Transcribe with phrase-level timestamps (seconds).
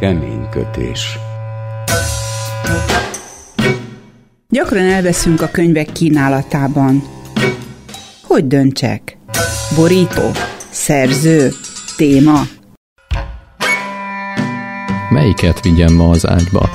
[0.00, 1.18] Kemény kötés.
[4.48, 7.02] Gyakran elveszünk a könyvek kínálatában.
[8.22, 9.18] Hogy döntsek?
[9.76, 10.30] Borító?
[10.70, 11.50] Szerző?
[11.96, 12.40] Téma?
[15.10, 16.70] Melyiket vigyem ma az ágyba?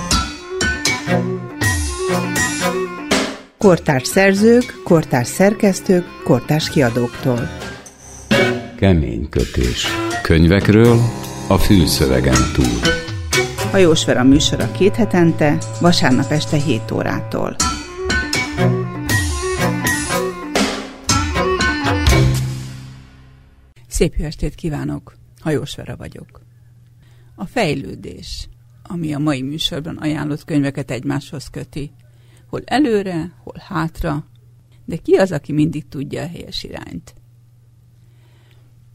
[3.57, 7.50] Kortárs szerzők, kortárs szerkesztők, kortárs kiadóktól.
[8.78, 9.88] Kemény kötés.
[10.21, 11.00] Könyvekről
[11.48, 13.05] a fülszövegen túl.
[13.76, 17.56] Hajós Vera műsora két hetente, vasárnap este 7 órától.
[23.88, 25.16] Szép jó estét kívánok!
[25.40, 26.42] Hajós Vera vagyok.
[27.36, 28.50] A fejlődés,
[28.84, 31.92] ami a mai műsorban ajánlott könyveket egymáshoz köti.
[32.50, 34.26] Hol előre, hol hátra,
[34.86, 37.14] de ki az, aki mindig tudja a helyes irányt?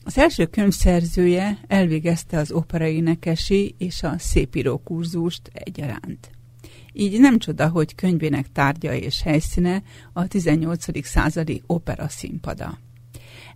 [0.04, 6.30] Az első könyv szerzője elvégezte az operaénekesi és a szépíró kurzust egyaránt.
[6.92, 11.06] Így nem csoda, hogy könyvének tárgya és helyszíne a 18.
[11.06, 12.78] századi opera színpada.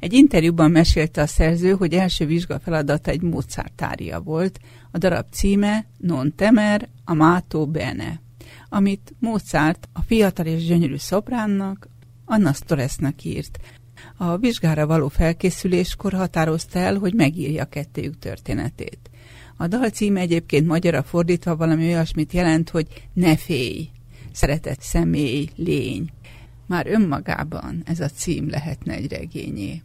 [0.01, 3.85] Egy interjúban mesélte a szerző, hogy első vizsgafeladata egy Mozart
[4.25, 4.59] volt,
[4.91, 8.21] a darab címe Non temer, amato bene,
[8.69, 11.89] amit Mozart a fiatal és gyönyörű szopránnak,
[12.25, 13.59] Anna Storesnak írt,
[14.17, 19.11] a vizsgára való felkészüléskor határozta el, hogy megírja kettőjük történetét.
[19.57, 23.89] A dal címe egyébként magyarra fordítva valami olyasmit jelent, hogy ne félj,
[24.33, 26.09] szeretett személy, lény.
[26.67, 29.83] Már önmagában ez a cím lehetne egy regényé.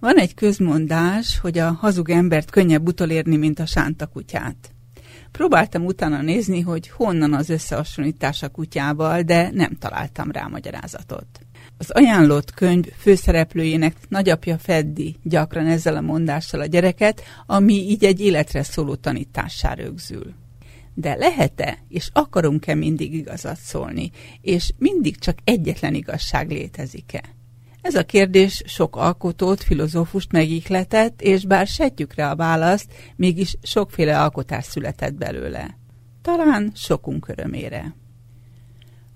[0.00, 4.74] Van egy közmondás, hogy a hazug embert könnyebb utolérni, mint a sánta kutyát.
[5.30, 11.26] Próbáltam utána nézni, hogy honnan az összehasonlítás a kutyával, de nem találtam rá magyarázatot.
[11.80, 18.20] Az ajánlott könyv főszereplőjének nagyapja Feddi gyakran ezzel a mondással a gyereket, ami így egy
[18.20, 20.34] életre szóló tanítássá rögzül.
[20.94, 27.22] De lehet-e, és akarunk-e mindig igazat szólni, és mindig csak egyetlen igazság létezik-e?
[27.82, 34.20] Ez a kérdés sok alkotót, filozófust megihletett, és bár sejtjük rá a választ, mégis sokféle
[34.20, 35.78] alkotás született belőle.
[36.22, 37.94] Talán sokunk örömére.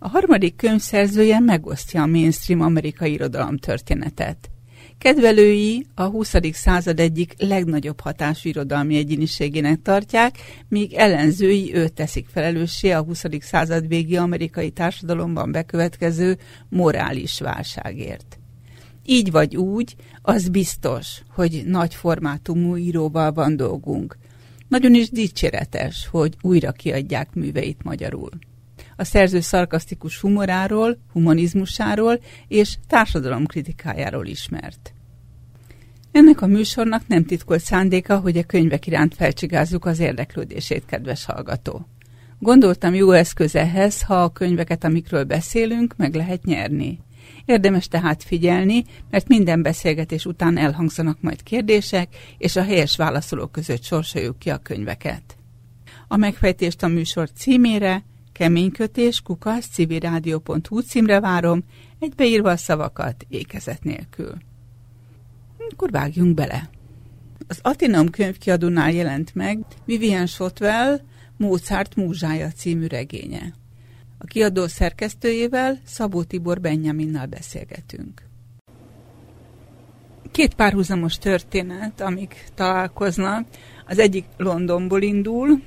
[0.05, 4.51] A harmadik könyv szerzője megosztja a mainstream amerikai irodalom történetet.
[4.99, 6.35] Kedvelői a 20.
[6.53, 10.39] század egyik legnagyobb hatású irodalmi egyéniségének tartják,
[10.69, 13.25] míg ellenzői őt teszik felelőssé a 20.
[13.41, 16.39] század végi amerikai társadalomban bekövetkező
[16.69, 18.39] morális válságért.
[19.05, 24.17] Így vagy úgy, az biztos, hogy nagy formátumú íróval van dolgunk.
[24.69, 28.31] Nagyon is dicséretes, hogy újra kiadják műveit magyarul
[28.97, 34.95] a szerző szarkasztikus humoráról, humanizmusáról és társadalomkritikájáról ismert.
[36.13, 41.87] Ennek a műsornak nem titkolt szándéka, hogy a könyvek iránt felcsigázzuk az érdeklődését, kedves hallgató.
[42.39, 46.99] Gondoltam jó eszköz ehhez, ha a könyveket, amikről beszélünk, meg lehet nyerni.
[47.45, 53.83] Érdemes tehát figyelni, mert minden beszélgetés után elhangzanak majd kérdések, és a helyes válaszolók között
[53.83, 55.37] sorsoljuk ki a könyveket.
[56.09, 61.65] A megfejtést a műsor címére, Keménykötés kukasz civilrádió.hu címre várom,
[61.99, 64.35] egybeírva a szavakat ékezet nélkül.
[65.71, 66.71] Akkor vágjunk bele.
[67.49, 71.01] Az Atinam könyvkiadónál jelent meg Vivian Shotwell
[71.37, 73.55] Mozart múzsája című regénye.
[74.19, 78.23] A kiadó szerkesztőjével Szabó Tibor Benjaminnal beszélgetünk.
[80.31, 83.47] Két párhuzamos történet, amik találkoznak.
[83.87, 85.63] Az egyik Londonból indul,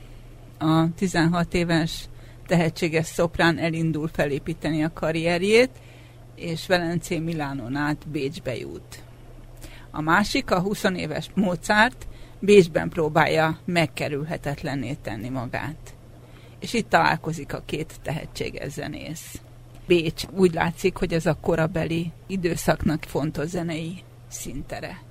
[0.58, 2.10] a 16 éves
[2.48, 5.70] tehetséges szoprán elindul felépíteni a karrierjét,
[6.36, 9.04] és Velencé Milánon át Bécsbe jut.
[9.92, 12.08] A másik, a 20 éves Mozart,
[12.40, 15.96] Bécsben próbálja megkerülhetetlenné tenni magát.
[16.60, 19.42] És itt találkozik a két tehetséges zenész.
[19.88, 23.94] Bécs úgy látszik, hogy ez a korabeli időszaknak fontos zenei
[24.28, 25.02] szintere.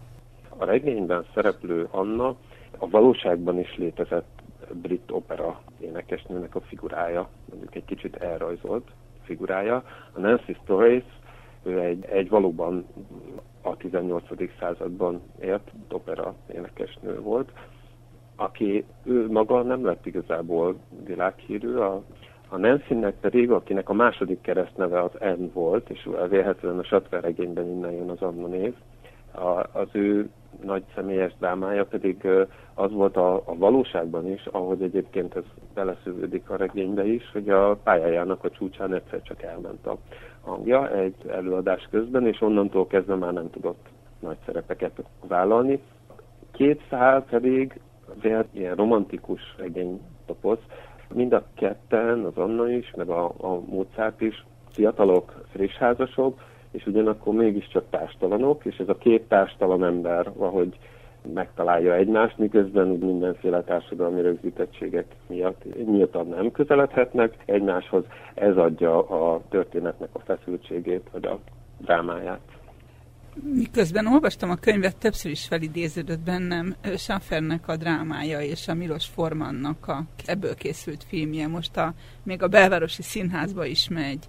[0.49, 2.37] A regényben szereplő Anna
[2.79, 4.36] a valóságban is létezett
[4.73, 8.91] brit opera énekesnőnek a figurája, mondjuk egy kicsit elrajzolt
[9.23, 9.85] figurája.
[10.13, 11.05] A Nancy Stories,
[11.63, 12.87] ő egy, egy valóban
[13.63, 14.25] a 18.
[14.59, 17.51] században élt opera énekesnő volt,
[18.37, 22.03] aki ő maga nem lett igazából világhírű, a,
[22.49, 27.69] a Nancy-nek pedig, akinek a második keresztneve az N volt, és vélhetően a Satver regényben
[27.69, 28.75] innen jön az Anna név,
[29.33, 30.31] a, az ő
[30.65, 32.29] nagy személyes drámája pedig
[32.75, 35.45] az volt a, a valóságban is, ahogy egyébként ez
[35.75, 39.97] beleszövődik a regénybe is, hogy a pályájának a csúcsán egyszer csak elment a
[40.41, 43.87] hangja egy előadás közben, és onnantól kezdve már nem tudott
[44.19, 45.83] nagy szerepeket vállalni.
[46.53, 50.59] Két szál pedig történet ilyen romantikus regény topoz.
[51.15, 56.41] Mind a ketten, az Anna is, meg a, a Mozart is, fiatalok, friss házasok,
[56.77, 60.79] és ugyanakkor mégiscsak társtalanok, és ez a két társtalan ember valahogy
[61.35, 68.05] megtalálja egymást, miközben mindenféle társadalmi rögzítettségek miatt nyíltan nem közeledhetnek egymáshoz.
[68.35, 71.39] Ez adja a történetnek a feszültségét, vagy a
[71.79, 72.41] drámáját.
[73.43, 79.89] Miközben olvastam a könyvet, többször is felidéződött bennem Schaffernek a drámája és a Milos Formannak
[79.89, 81.47] a ebből készült filmje.
[81.47, 84.25] Most a, még a belvárosi színházba is megy.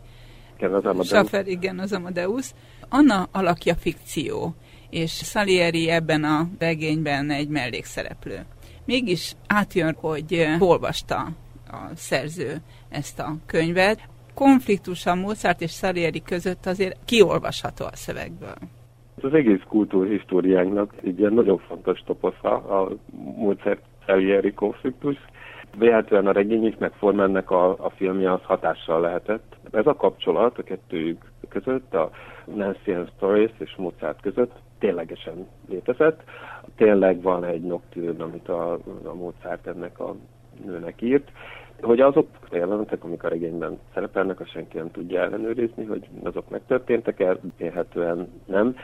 [0.58, 1.08] Igen, az Amadeus.
[1.08, 2.52] Schaffer, igen, az Amadeus.
[2.90, 4.56] Anna alakja fikció,
[4.90, 8.46] és Salieri ebben a regényben egy mellékszereplő.
[8.86, 11.28] Mégis átjön, hogy olvasta
[11.68, 12.56] a szerző
[12.90, 14.00] ezt a könyvet.
[14.34, 18.56] Konfliktus a Mozart és Salieri között azért kiolvasható a szövegből.
[19.22, 22.92] Az egész kultúrhistóriánknak egy ilyen nagyon fontos toposza a
[23.38, 25.18] Mozart Salieri konfliktus.
[25.78, 29.56] Véletlenül a regény is, meg Formannek a, a filmje az hatással lehetett.
[29.72, 32.10] Ez a kapcsolat a kettőjük között, a
[32.46, 36.24] Nancy and Stories és Mozart között ténylegesen létezett.
[36.76, 38.74] Tényleg van egy nocturne, amit a,
[39.04, 40.16] a Mozart ennek a
[40.66, 41.32] nőnek írt,
[41.82, 46.50] hogy azok a jelenetek, amik a regényben szerepelnek, azt senki nem tudja ellenőrizni, hogy azok
[46.50, 48.76] megtörténtek-e, érhetően nem.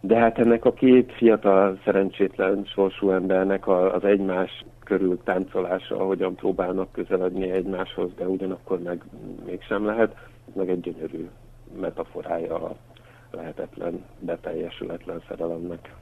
[0.00, 6.92] De hát ennek a két fiatal, szerencsétlen sorsú embernek az egymás körül táncolása, ahogyan próbálnak
[6.92, 9.02] közeledni egymáshoz, de ugyanakkor meg
[9.44, 10.16] mégsem lehet,
[10.54, 11.28] meg egy gyönyörű
[11.80, 12.76] metaforája a
[13.30, 15.94] lehetetlen, beteljesületlen szerelemnek.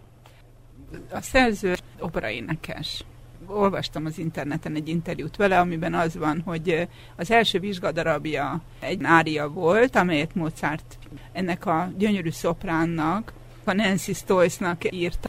[1.13, 3.05] A szerző operaénekes.
[3.47, 9.49] Olvastam az interneten egy interjút vele, amiben az van, hogy az első vizsgadarabja egy ária
[9.49, 10.99] volt, amelyet Mozart
[11.33, 13.33] ennek a gyönyörű szopránnak,
[13.69, 15.29] a Nancy Stoyce-nak írta.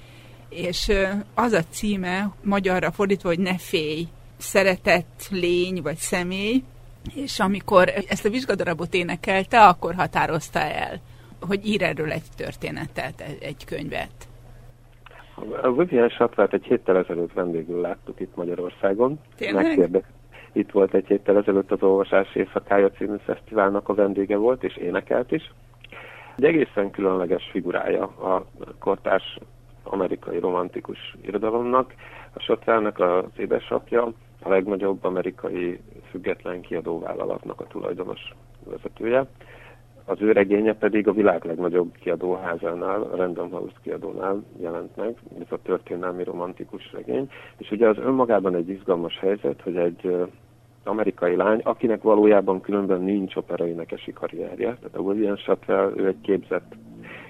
[0.50, 0.92] És
[1.34, 4.08] az a címe, magyarra fordítva, hogy ne félj,
[4.38, 6.64] szeretett lény vagy személy,
[7.16, 11.00] és amikor ezt a vizsgadarabot énekelte, akkor határozta el,
[11.48, 14.28] hogy ír erről egy történetet, egy könyvet.
[15.62, 19.20] A Vivian Satvát egy héttel ezelőtt vendégül láttuk itt Magyarországon.
[19.38, 20.04] Tényleg?
[20.52, 25.32] Itt volt egy héttel ezelőtt az Olvasás Éjszakája című fesztiválnak a vendége volt, és énekelt
[25.32, 25.52] is.
[26.40, 28.46] Egy egészen különleges figurája a
[28.80, 29.38] kortárs
[29.84, 31.94] amerikai romantikus irodalomnak.
[32.34, 38.34] A Sotrának az édesapja, a legnagyobb amerikai független kiadóvállalatnak a tulajdonos
[38.66, 39.26] vezetője.
[40.06, 45.48] Az ő regénye pedig a világ legnagyobb kiadóházánál, a Random House kiadónál jelent meg, ez
[45.50, 47.30] a történelmi romantikus regény.
[47.58, 50.28] És ugye az önmagában egy izgalmas helyzet, hogy egy
[50.90, 56.76] amerikai lány, akinek valójában különben nincs operaénekesi karrierje, tehát a William Shutwell, ő egy képzett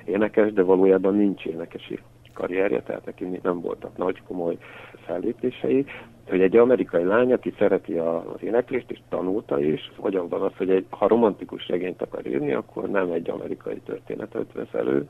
[0.06, 2.00] énekes, de valójában nincs énekesi
[2.34, 4.58] karrierje, tehát neki nem voltak nagy komoly
[5.06, 5.86] fellépései,
[6.30, 10.70] hogy egy amerikai lány, aki szereti az éneklést, és tanulta is, hogyan van az, hogy
[10.70, 15.10] egy, ha romantikus regényt akar írni, akkor nem egy amerikai történetet vesz elő,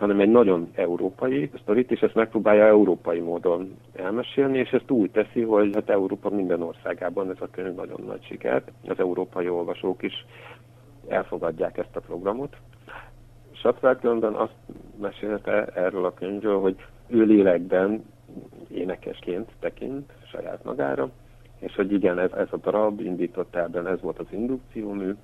[0.00, 5.42] hanem egy nagyon európai sztorit, és ezt megpróbálja európai módon elmesélni, és ezt úgy teszi,
[5.42, 10.24] hogy hát Európa minden országában ez a könyv nagyon nagy sikert, az európai olvasók is
[11.08, 12.56] elfogadják ezt a programot.
[13.52, 14.54] Satwell különben azt
[15.00, 16.76] mesélte erről a könyvről, hogy
[17.06, 18.04] ő lélekben
[18.68, 21.10] énekesként tekint saját magára,
[21.58, 25.14] és hogy igen, ez, ez a darab indított el, ez volt az indukciómű,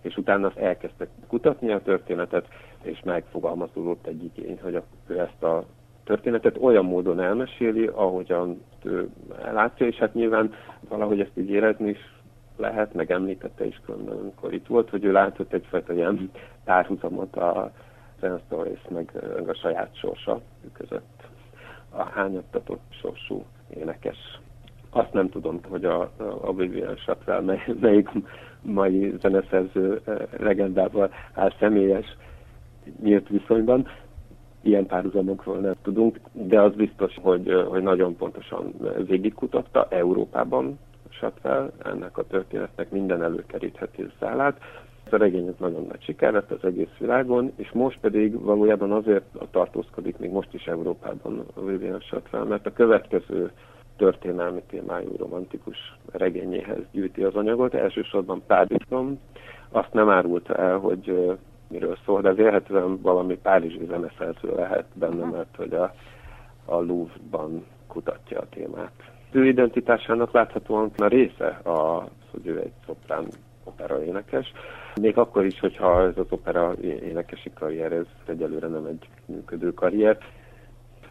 [0.00, 2.46] és utána azt elkezdtek kutatni a történetet,
[2.86, 5.64] és megfogalmazódott egy igény, hogy ő ezt a
[6.04, 9.08] történetet olyan módon elmeséli, ahogyan ő
[9.52, 10.52] látja, és hát nyilván
[10.88, 12.14] valahogy ezt így érezni is
[12.56, 16.30] lehet, meg említette is különben, amikor itt volt, hogy ő látott egyfajta ilyen
[16.64, 17.72] párhuzamot a
[18.20, 19.10] Zen Stories meg
[19.46, 20.40] a saját sorsa
[20.72, 21.28] között.
[21.90, 24.40] A hányattatott sorsú énekes.
[24.90, 28.08] Azt nem tudom, hogy a, a Vivian Chatrell mely, melyik
[28.62, 30.00] mai zeneszerző
[30.38, 32.16] legendával áll személyes
[33.02, 33.86] nyílt viszonyban.
[34.62, 38.74] Ilyen párhuzamokról nem tudunk, de az biztos, hogy, hogy nagyon pontosan
[39.06, 40.78] végigkutatta Európában
[41.10, 44.60] Chatrell ennek a történetnek minden előkeríthető szállát,
[45.06, 49.24] ez a regény nagyon nagy siker lett az egész világon, és most pedig valójában azért
[49.50, 53.50] tartózkodik még most is Európában Vivian Chatrell, mert a következő
[53.96, 59.20] történelmi témájú romantikus regényéhez gyűjti az anyagot, elsősorban Párizsban.
[59.68, 61.36] Azt nem árulta el, hogy
[61.68, 65.94] miről szól, de vélhetően valami párizsi zeneszerző lehet benne, mert hogy a,
[66.64, 68.92] a Louvre-ban kutatja a témát.
[69.30, 73.24] Ő identitásának láthatóan a része az, hogy ő egy szoprán
[73.64, 74.52] opera énekes,
[75.00, 80.18] még akkor is, hogyha ez az opera énekesi karrier, ez egyelőre nem egy működő karrier.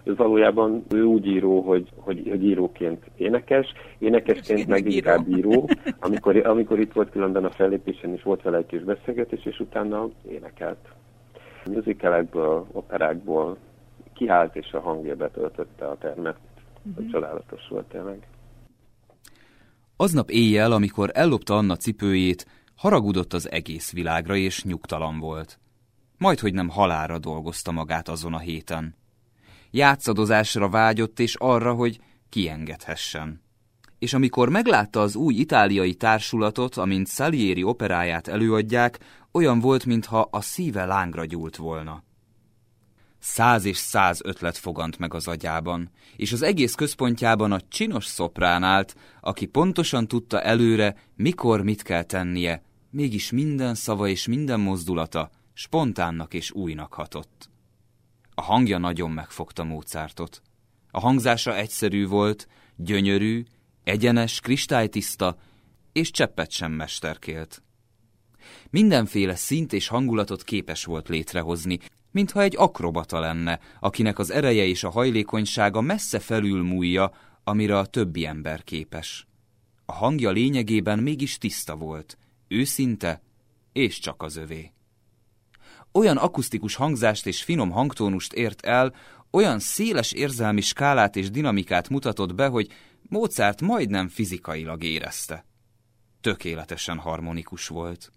[0.06, 5.70] Ő valójában ő úgy író, hogy, hogy, hogy íróként énekes, énekesként meg inkább író.
[6.00, 10.10] Amikor, amikor itt volt különben a fellépésen is volt vele egy kis beszélgetés, és utána
[10.30, 10.88] énekelt.
[11.66, 13.58] Musicalekből, operákból
[14.14, 16.38] kiállt, és a hangja betöltötte a termet.
[16.84, 17.12] Uh-huh.
[17.12, 18.28] Csodálatos volt tényleg.
[19.98, 22.46] Aznap éjjel, amikor ellopta Anna cipőjét,
[22.76, 25.60] haragudott az egész világra, és nyugtalan volt.
[26.18, 28.96] Majd, hogy nem halára dolgozta magát azon a héten.
[29.76, 33.42] Játszadozásra vágyott, és arra, hogy kiengedhessen.
[34.00, 39.00] És amikor meglátta az új itáliai társulatot, amint Salieri operáját előadják,
[39.32, 42.04] olyan volt, mintha a szíve lángra gyúlt volna.
[43.20, 48.64] Száz és száz ötlet fogant meg az agyában, és az egész központjában a csinos szoprán
[48.64, 55.30] állt, aki pontosan tudta előre, mikor mit kell tennie, mégis minden szava és minden mozdulata
[55.54, 57.50] spontánnak és újnak hatott.
[58.36, 60.42] A hangja nagyon megfogta Mozartot.
[60.92, 63.46] A hangzása egyszerű volt, gyönyörű,
[63.84, 65.38] egyenes, kristálytiszta,
[65.92, 67.64] és cseppet sem mesterkélt.
[68.70, 71.80] Mindenféle szint és hangulatot képes volt létrehozni,
[72.12, 77.12] mintha egy akrobata lenne, akinek az ereje és a hajlékonysága messze felül múlja,
[77.44, 79.28] amire a többi ember képes.
[79.86, 83.22] A hangja lényegében mégis tiszta volt, őszinte
[83.74, 84.75] és csak az övé.
[85.96, 88.96] Olyan akusztikus hangzást és finom hangtónust ért el,
[89.32, 92.68] olyan széles érzelmi skálát és dinamikát mutatott be, hogy
[93.02, 95.46] Mozart majdnem fizikailag érezte.
[96.22, 98.12] Tökéletesen harmonikus volt.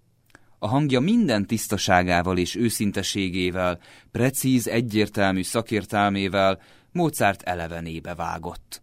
[0.59, 3.81] A hangja minden tisztaságával és őszinteségével,
[4.11, 6.61] precíz, egyértelmű szakértelmével
[6.93, 8.83] Mozart elevenébe vágott.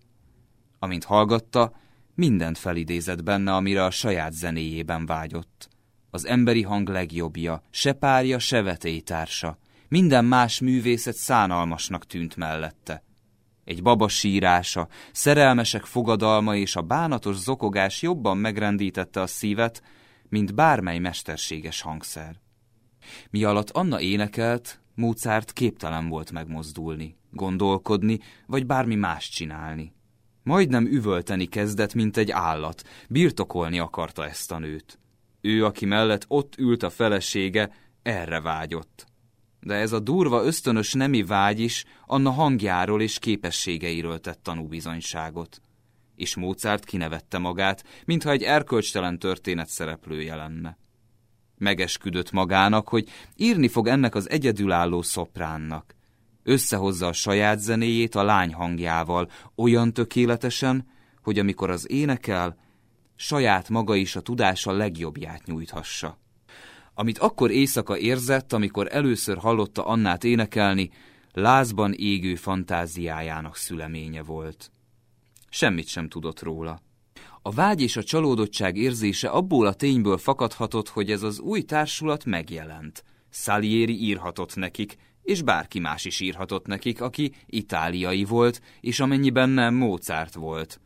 [0.80, 1.74] Amint hallgatta,
[2.14, 5.70] mindent felidézett benne, amire a saját zenéjében vágyott.
[6.16, 9.58] Az emberi hang legjobbja, se párja, se vetélytársa.
[9.88, 13.04] Minden más művészet szánalmasnak tűnt mellette.
[13.64, 19.84] Egy baba sírása, szerelmesek fogadalma és a bánatos zokogás jobban megrendítette a szívet,
[20.30, 22.36] mint bármely mesterséges hangszer.
[23.30, 29.94] Mi alatt Anna énekelt, Mozart képtelen volt megmozdulni, gondolkodni, vagy bármi más csinálni.
[30.44, 35.00] Majdnem üvölteni kezdett, mint egy állat, birtokolni akarta ezt a nőt.
[35.46, 37.72] Ő, aki mellett ott ült a felesége,
[38.04, 39.06] erre vágyott.
[39.60, 45.62] De ez a durva, ösztönös nemi vágy is Anna hangjáról és képességeiről tett tanúbizonyságot
[46.16, 50.78] és Mozart kinevette magát, mintha egy erkölcstelen történet szereplője lenne.
[51.58, 55.96] Megesküdött magának, hogy írni fog ennek az egyedülálló szopránnak.
[56.44, 60.88] Összehozza a saját zenéjét a lány hangjával, olyan tökéletesen,
[61.22, 62.58] hogy amikor az énekel,
[63.16, 66.18] saját maga is a tudása legjobbját nyújthassa.
[66.94, 70.90] Amit akkor éjszaka érzett, amikor először hallotta Annát énekelni,
[71.34, 74.70] lázban égő fantáziájának szüleménye volt
[75.56, 76.82] semmit sem tudott róla.
[77.42, 82.26] A vágy és a csalódottság érzése abból a tényből fakadhatott, hogy ez az új társulat
[82.26, 83.04] megjelent.
[83.30, 89.74] Salieri írhatott nekik, és bárki más is írhatott nekik, aki itáliai volt, és amennyiben nem
[89.74, 90.80] Mozart volt.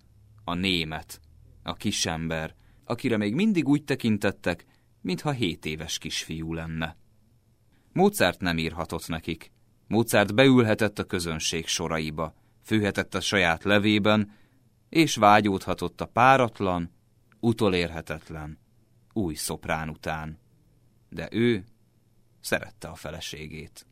[0.44, 1.22] A német,
[1.70, 4.66] a kisember, akire még mindig úgy tekintettek,
[5.02, 6.98] mintha hét éves kisfiú lenne.
[7.94, 9.52] Mozart nem írhatott nekik.
[9.88, 12.34] Mozart beülhetett a közönség soraiba,
[12.64, 14.32] főhetett a saját levében,
[14.90, 16.92] és vágyódhatott a páratlan,
[17.40, 18.58] utolérhetetlen,
[19.14, 20.40] új szoprán után.
[21.10, 21.64] De ő
[22.42, 23.86] szerette a feleségét.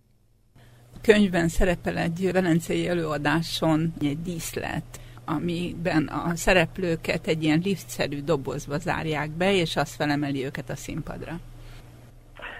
[1.02, 5.00] Könyvben szerepel egy velencei előadáson egy díszlet,
[5.36, 11.32] amiben a szereplőket egy ilyen liftszerű dobozba zárják be, és azt felemeli őket a színpadra.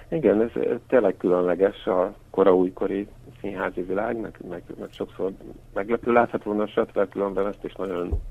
[0.10, 0.52] Igen, ez
[0.88, 3.08] tényleg különleges a kora újkori
[3.42, 5.32] színházi világ, meg, meg, sokszor
[5.74, 6.60] meglepő látható
[6.94, 8.22] a különben ezt is nagyon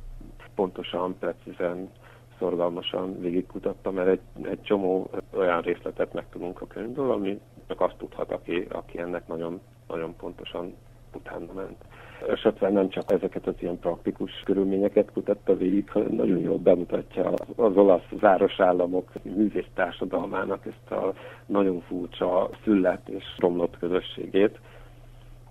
[0.54, 1.90] pontosan, precízen,
[2.38, 8.32] szorgalmasan végigkutattam, mert egy, egy csomó olyan részletet megtudunk a könyvből, ami csak azt tudhat,
[8.32, 10.74] aki, aki ennek nagyon, nagyon pontosan
[11.14, 11.84] utána ment.
[12.28, 17.76] Esetben nem csak ezeket az ilyen praktikus körülményeket kutatta végig, hanem nagyon jól bemutatja az
[17.76, 21.14] olasz városállamok művész társadalmának ezt a
[21.46, 24.58] nagyon furcsa szüllet és romlott közösségét,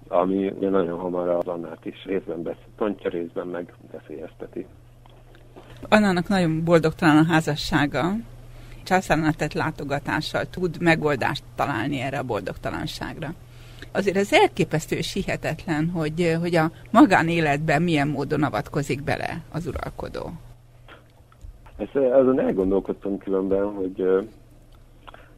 [0.07, 4.65] ami ugye nagyon hamar az Annát is részben beszélt, részben meg veszélyezteti.
[5.89, 8.13] Annának nagyon boldogtalan a házassága,
[8.83, 13.33] császárnál tett látogatással tud megoldást találni erre a boldogtalanságra.
[13.91, 20.31] Azért ez elképesztő és hihetetlen, hogy, hogy a magánéletben milyen módon avatkozik bele az uralkodó.
[21.77, 24.25] Ezt, azon elgondolkodtam különben, hogy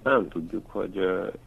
[0.04, 1.00] nem tudjuk, hogy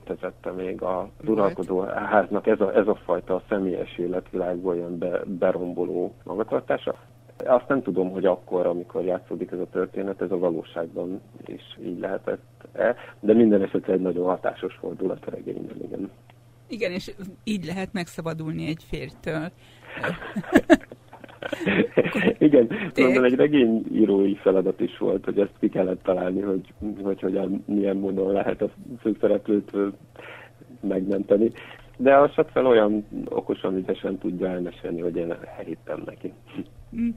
[0.06, 6.14] vezette még a uralkodó háznak ez a, ez a fajta személyes életvilágból jön be, beromboló
[6.24, 6.94] magatartása.
[7.46, 11.98] Azt nem tudom, hogy akkor, amikor játszódik ez a történet, ez a valóságban is így
[11.98, 16.10] lehetett-e, de minden esetre egy nagyon hatásos fordulat a regényben, igen.
[16.70, 17.10] Igen, és
[17.44, 19.50] így lehet megszabadulni egy férjtől.
[22.38, 26.72] Igen, mondom, egy regényírói feladat is volt, hogy ezt ki kellett találni, hogy,
[27.02, 29.70] hogy hogyan, milyen módon lehet a főszereplőt
[30.80, 31.50] megmenteni.
[31.96, 36.32] De a fel olyan okosan, ügyesen tudja elmesélni, hogy én elhittem neki.
[36.96, 37.08] Mm.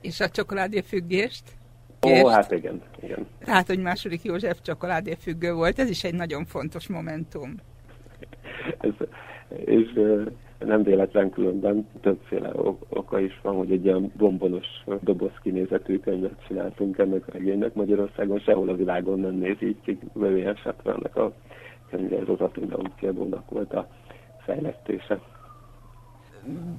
[0.00, 1.42] És a csokoládé függést?
[2.06, 3.26] Ó, hát igen, igen.
[3.44, 7.54] Tehát, hogy második József csokoládé függő volt, ez is egy nagyon fontos momentum.
[8.78, 8.92] Ez,
[9.64, 10.00] és
[10.58, 12.50] nem véletlen különben többféle
[12.88, 14.66] oka is van, hogy egy ilyen bombonos
[15.00, 19.98] doboz kinézetű könyvet csináltunk ennek a regénynek Magyarországon, sehol a világon nem néz így ki,
[20.12, 21.32] Vivian ennek a
[21.90, 23.88] könyve, ez az Attila kiadónak volt a
[24.44, 25.20] fejlesztése.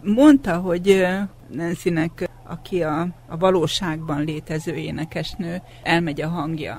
[0.04, 1.06] Mondta, hogy
[1.48, 6.76] Nancynek, aki a, a valóságban létező énekesnő, elmegy a hangja.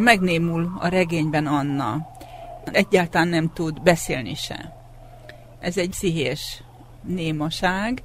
[0.00, 1.96] Megnémul a regényben Anna.
[2.64, 4.80] Egyáltalán nem tud beszélni se
[5.62, 6.62] ez egy pszichés
[7.02, 8.02] némaság,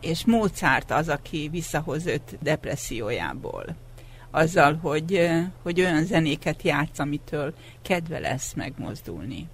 [0.00, 3.64] és Mozart az, aki visszahoz őt depressziójából.
[4.30, 5.28] Azzal, hogy,
[5.62, 9.48] hogy olyan zenéket játsz, amitől kedve lesz megmozdulni.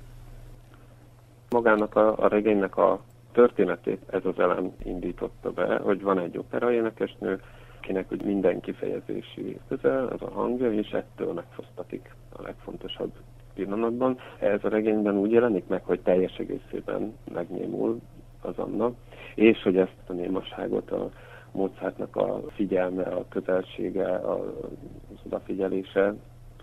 [1.51, 3.01] Magának a, a regénynek a
[3.33, 7.43] történetét ez az elem indította be, hogy van egy opera énekesnő,
[7.79, 13.13] akinek úgy minden kifejezési közel, az a hangja, és ettől megfosztatik a legfontosabb
[13.57, 14.19] pillanatban.
[14.39, 18.01] Ez a regényben úgy jelenik meg, hogy teljes egészében megnémul
[18.41, 18.93] az Anna,
[19.35, 21.11] és hogy ezt a némaságot a
[21.53, 26.15] Mozartnak a figyelme, a közelsége, az odafigyelése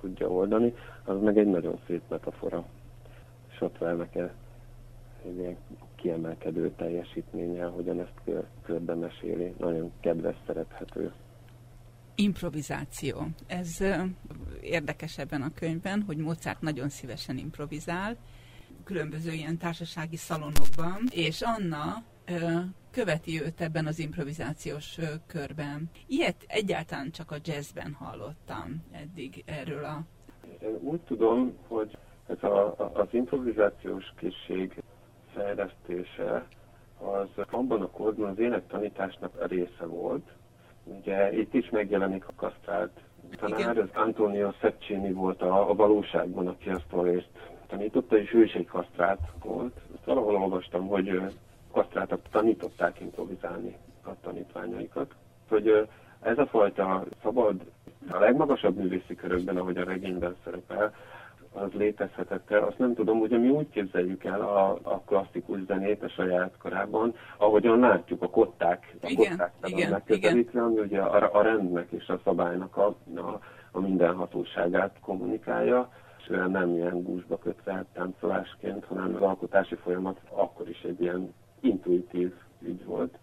[0.02, 0.74] tudja oldani,
[1.06, 2.64] az meg egy nagyon szép metafora.
[3.58, 4.16] Sotwellnek
[5.26, 5.58] egy ilyen
[5.96, 11.12] kiemelkedő teljesítménye, ahogyan ezt körbe meséli, nagyon kedves, szerethető.
[12.16, 13.28] Improvizáció.
[13.48, 13.78] Ez
[14.62, 18.18] érdekes ebben a könyvben, hogy Mozart nagyon szívesen improvizál,
[18.84, 22.04] különböző ilyen társasági szalonokban, és Anna
[22.92, 25.90] követi őt ebben az improvizációs körben.
[26.08, 30.04] Ilyet egyáltalán csak a jazzben hallottam eddig erről a...
[30.80, 34.84] Úgy tudom, hogy ez a, az improvizációs készség
[35.34, 36.48] fejlesztése
[36.98, 40.32] az abban a korban az énektanításnak a része volt,
[40.84, 42.92] Ugye itt is megjelenik a kasztrált
[43.40, 47.30] tanár, ez Antonio Szeccini volt a, a valóságban, aki azt a részt
[47.68, 49.76] tanította, és ő is egy kasztrált volt.
[49.96, 51.22] Ezt valahol olvastam, hogy
[51.72, 55.16] kasztráltak tanították improvizálni a tanítványaikat.
[55.50, 55.88] Hogy
[56.22, 57.62] ez a fajta szabad,
[58.10, 60.94] a legmagasabb művészi körökben, ahogy a regényben szerepel,
[61.54, 66.10] az létezhetette, azt nem tudom, ugye mi úgy képzeljük el a, a klasszikus zenét a
[66.10, 71.42] saját korában, ahogyan látjuk a kották, a igen, kották igen, megközelítve, ami ugye a, a
[71.42, 73.40] rendnek és a szabálynak a, a,
[73.72, 80.82] a mindenhatóságát kommunikálja, és nem ilyen gúzsba kötve táncolásként, hanem az alkotási folyamat akkor is
[80.82, 83.18] egy ilyen intuitív ügy volt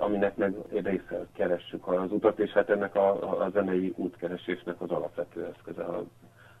[0.00, 4.90] aminek meg része keressük az utat, és hát ennek a, a, a zenei útkeresésnek az
[4.90, 6.04] alapvető eszköze a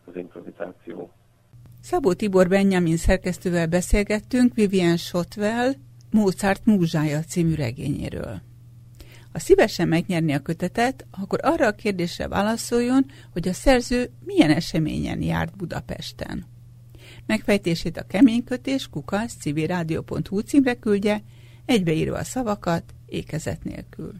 [0.04, 1.10] az improvizáció.
[1.82, 5.72] Szabó Tibor Benjamin szerkesztővel beszélgettünk Vivian Shotwell
[6.10, 8.40] Mozart Múzsája című regényéről.
[9.32, 15.22] Ha szívesen megnyerni a kötetet, akkor arra a kérdésre válaszoljon, hogy a szerző milyen eseményen
[15.22, 16.46] járt Budapesten.
[17.26, 21.22] Megfejtését a keménykötés kukasz civilrádió.hu címre küldje,
[21.64, 24.12] egybeírva a szavakat, ékezet nélkül.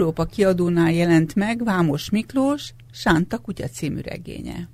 [0.00, 4.68] Európa kiadónál jelent meg Vámos Miklós Sánta kutya című regénye.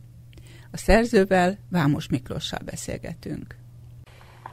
[0.71, 3.57] A szerzővel Vámos Miklóssal beszélgetünk.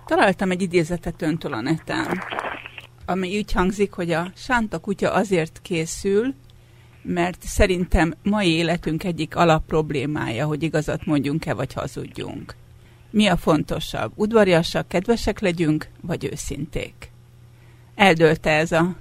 [0.05, 2.19] Találtam egy idézetet öntől a neten,
[3.05, 6.33] ami úgy hangzik, hogy a Sánta kutya azért készül,
[7.01, 12.55] mert szerintem mai életünk egyik alapproblémája, hogy igazat mondjunk-e, vagy hazudjunk.
[13.09, 14.11] Mi a fontosabb?
[14.15, 17.11] Udvariasak, kedvesek legyünk, vagy őszinték?
[17.95, 18.95] Eldőlte ez a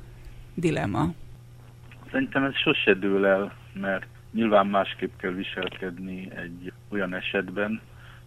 [0.54, 1.20] dilema.
[2.12, 7.81] Szerintem ez sose dől el, mert nyilván másképp kell viselkedni egy olyan esetben,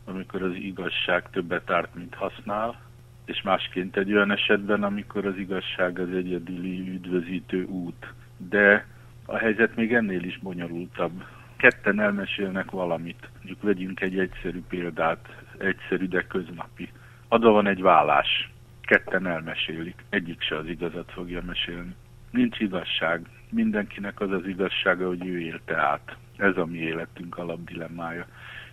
[0.05, 2.79] amikor az igazság többet árt, mint használ,
[3.25, 8.13] és másként egy olyan esetben, amikor az igazság az egyedüli üdvözítő út.
[8.37, 8.85] De
[9.25, 11.23] a helyzet még ennél is bonyolultabb.
[11.55, 13.29] Ketten elmesélnek valamit.
[13.35, 16.89] Mondjuk vegyünk egy egyszerű példát, egyszerű, de köznapi.
[17.27, 18.49] Adva van egy vállás.
[18.81, 20.03] Ketten elmesélik.
[20.09, 21.95] Egyik se az igazat fogja mesélni.
[22.31, 23.27] Nincs igazság.
[23.55, 26.17] Mindenkinek az az igazsága, hogy ő élte át.
[26.37, 28.25] Ez a mi életünk alapdilemmája.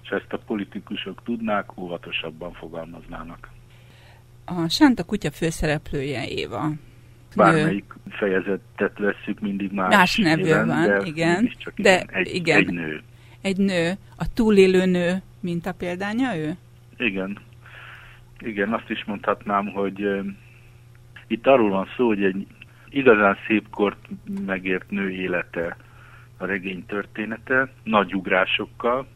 [0.03, 3.49] És ezt a politikusok tudnák, óvatosabban fogalmaznának.
[4.45, 6.71] A Sánta kutya főszereplője Éva.
[7.37, 8.13] Bármelyik nő.
[8.17, 11.53] fejezetet vesszük, mindig más, más nevű van, de igen.
[11.77, 12.59] De igen, egy, igen.
[12.59, 13.03] egy nő.
[13.41, 13.93] Egy nő.
[14.17, 16.57] A túlélő nő mint a példánya ő?
[16.97, 17.39] Igen.
[18.39, 20.09] Igen, azt is mondhatnám, hogy
[21.27, 22.47] itt arról van szó, hogy egy
[22.93, 24.09] igazán szép kort
[24.47, 25.77] megért nő élete
[26.37, 29.07] a regény története, nagy ugrásokkal,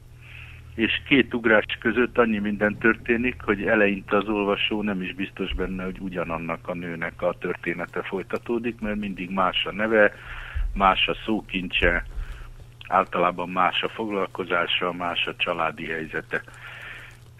[0.75, 5.85] és két ugrás között annyi minden történik, hogy eleinte az olvasó nem is biztos benne,
[5.85, 10.13] hogy ugyanannak a nőnek a története folytatódik, mert mindig más a neve,
[10.75, 12.05] más a szókincse,
[12.89, 16.43] általában más a foglalkozása, más a családi helyzete.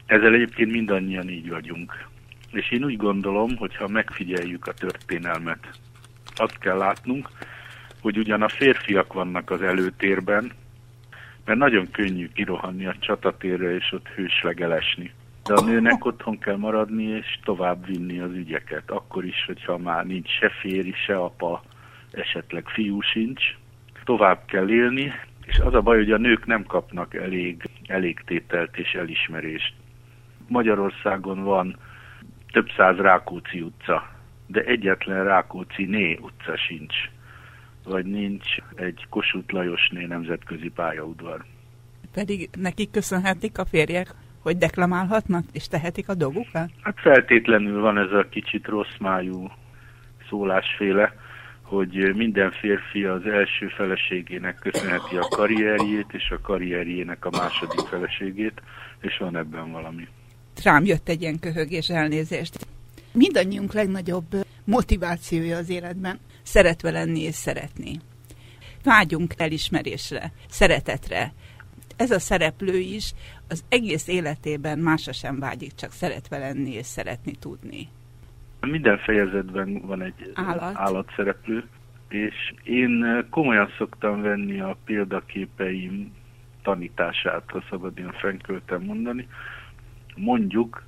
[0.07, 2.09] Ezzel egyébként mindannyian így vagyunk.
[2.53, 5.79] És én úgy gondolom, hogy ha megfigyeljük a történelmet,
[6.39, 7.29] azt kell látnunk,
[8.01, 10.53] hogy ugyan a férfiak vannak az előtérben,
[11.45, 15.13] mert nagyon könnyű kirohanni a csatatérre és ott hőslegelesni.
[15.45, 18.91] De a nőnek otthon kell maradni és tovább vinni az ügyeket.
[18.91, 21.63] Akkor is, hogyha már nincs se férj, se apa,
[22.11, 23.43] esetleg fiú sincs.
[24.05, 25.13] Tovább kell élni,
[25.47, 29.75] és az a baj, hogy a nők nem kapnak elég, elég tételt és elismerést.
[30.49, 31.77] Magyarországon van
[32.53, 34.16] több száz Rákóczi utca,
[34.47, 36.95] de egyetlen Rákóczi né utca sincs
[37.89, 41.45] vagy nincs egy Kossuth Lajosné nemzetközi pályaudvar.
[42.13, 46.71] Pedig nekik köszönhetik a férjek, hogy deklamálhatnak és tehetik a dolgukat?
[46.81, 49.51] Hát feltétlenül van ez a kicsit rossz májú
[50.29, 51.15] szólásféle,
[51.63, 58.63] hogy minden férfi az első feleségének köszönheti a karrierjét, és a karrierjének a második feleségét,
[59.01, 60.09] és van ebben valami.
[60.65, 62.67] Rám jött egy ilyen köhögés elnézést.
[63.17, 64.27] Mindannyiunk legnagyobb
[64.65, 68.01] motivációja az életben szeretve lenni és szeretni.
[68.85, 71.33] Vágyunk elismerésre, szeretetre.
[71.97, 73.13] Ez a szereplő is
[73.49, 77.89] az egész életében másra sem vágyik, csak szeretve lenni és szeretni tudni.
[78.61, 80.77] Minden fejezetben van egy Állat.
[80.77, 81.65] állatszereplő,
[82.09, 86.13] és én komolyan szoktam venni a példaképeim
[86.63, 89.29] tanítását, ha szabad ilyen fenköltem mondani.
[90.17, 90.83] Mondjuk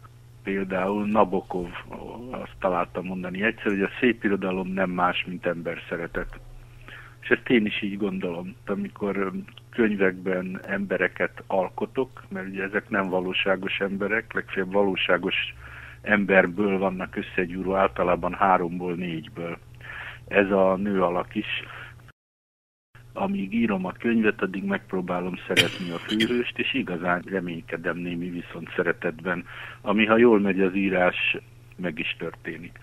[0.48, 1.68] például Nabokov,
[2.30, 6.38] azt találtam mondani egyszer, hogy a szép irodalom nem más, mint ember szeretet.
[7.20, 9.32] És ezt én is így gondolom, amikor
[9.70, 15.54] könyvekben embereket alkotok, mert ugye ezek nem valóságos emberek, legfeljebb valóságos
[16.02, 19.58] emberből vannak összegyúró, általában háromból, négyből.
[20.28, 21.62] Ez a nő alak is
[23.12, 29.44] amíg írom a könyvet, addig megpróbálom szeretni a főhőst, és igazán reménykedem némi viszont szeretetben,
[29.80, 31.36] ami ha jól megy az írás,
[31.76, 32.78] meg is történik.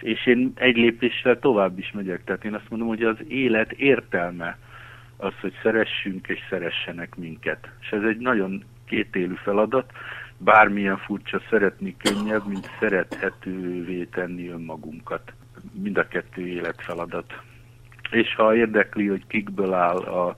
[0.00, 4.58] És, én egy lépéssel tovább is megyek, tehát én azt mondom, hogy az élet értelme
[5.16, 7.68] az, hogy szeressünk és szeressenek minket.
[7.80, 9.92] És ez egy nagyon kétélű feladat,
[10.38, 15.32] bármilyen furcsa szeretni könnyebb, mint szerethetővé tenni önmagunkat.
[15.72, 17.42] Mind a kettő életfeladat
[18.12, 20.36] és ha érdekli, hogy kikből áll a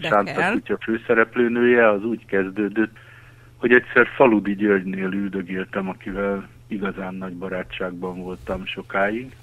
[0.00, 2.96] Sánta kutya főszereplőnője, az úgy kezdődött,
[3.56, 9.34] hogy egyszer Faludi Györgynél üldögéltem, akivel igazán nagy barátságban voltam sokáig,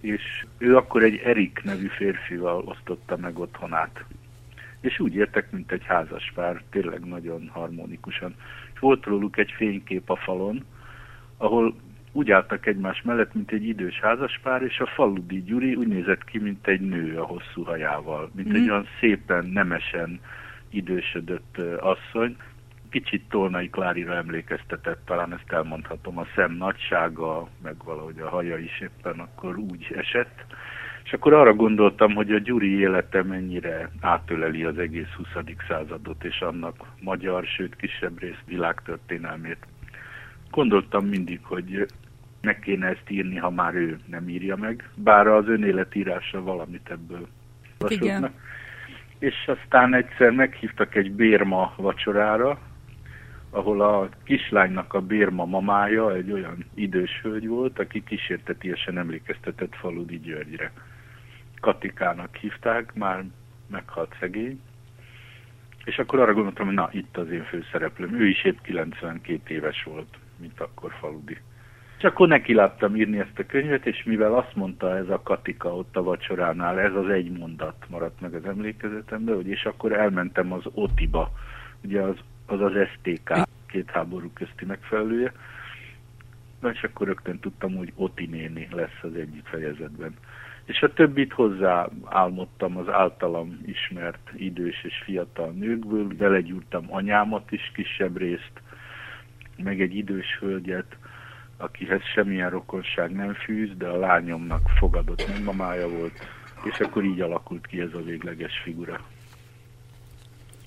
[0.00, 0.22] és
[0.58, 4.04] ő akkor egy Erik nevű férfival osztotta meg otthonát.
[4.80, 8.34] És úgy értek, mint egy házas pár, tényleg nagyon harmonikusan.
[8.74, 10.64] És volt róluk egy fénykép a falon,
[11.36, 11.74] ahol
[12.12, 16.38] úgy álltak egymás mellett, mint egy idős házaspár, és a faludi Gyuri úgy nézett ki,
[16.38, 18.54] mint egy nő a hosszú hajával, mint mm.
[18.54, 18.70] egy mhm.
[18.70, 20.20] olyan szépen, nemesen
[20.70, 22.36] idősödött asszony.
[22.90, 28.80] Kicsit Tolnai Klárira emlékeztetett, talán ezt elmondhatom, a szem nagysága, meg valahogy a haja is
[28.80, 30.44] éppen akkor úgy esett.
[31.04, 35.26] És akkor arra gondoltam, hogy a Gyuri élete mennyire átöleli az egész 20.
[35.68, 39.66] századot, és annak magyar, sőt kisebb rész világtörténelmét.
[40.50, 41.86] Gondoltam mindig, hogy
[42.40, 47.28] meg kéne ezt írni, ha már ő nem írja meg, bár az önéletírása valamit ebből
[47.78, 48.30] vasodna.
[49.18, 52.58] És aztán egyszer meghívtak egy bérma vacsorára,
[53.50, 60.18] ahol a kislánynak a bérma mamája egy olyan idős hölgy volt, aki kísértetiesen emlékeztetett Faludi
[60.18, 60.72] Györgyre.
[61.60, 63.24] Katikának hívták, már
[63.66, 64.60] meghalt szegény.
[65.84, 68.20] És akkor arra gondoltam, hogy na, itt az én főszereplőm.
[68.20, 71.38] Ő is épp 92 éves volt, mint akkor Faludi.
[71.98, 75.76] És akkor neki láttam írni ezt a könyvet, és mivel azt mondta ez a Katika
[75.76, 80.52] ott a vacsoránál, ez az egy mondat maradt meg az emlékezetemben, hogy és akkor elmentem
[80.52, 81.30] az Otiba,
[81.82, 82.16] ugye az
[82.50, 83.32] az, az STK,
[83.66, 85.32] két háború közti megfelelője,
[86.72, 90.14] és akkor rögtön tudtam, hogy Oti néni lesz az egyik fejezetben.
[90.64, 97.70] És a többit hozzá álmodtam az általam ismert idős és fiatal nőkből, belegyúrtam anyámat is
[97.74, 98.52] kisebb részt,
[99.62, 100.96] meg egy idős hölgyet,
[101.56, 106.12] akihez semmilyen rokonság nem fűz, de a lányomnak fogadott nagymamája volt,
[106.64, 109.00] és akkor így alakult ki ez a végleges figura.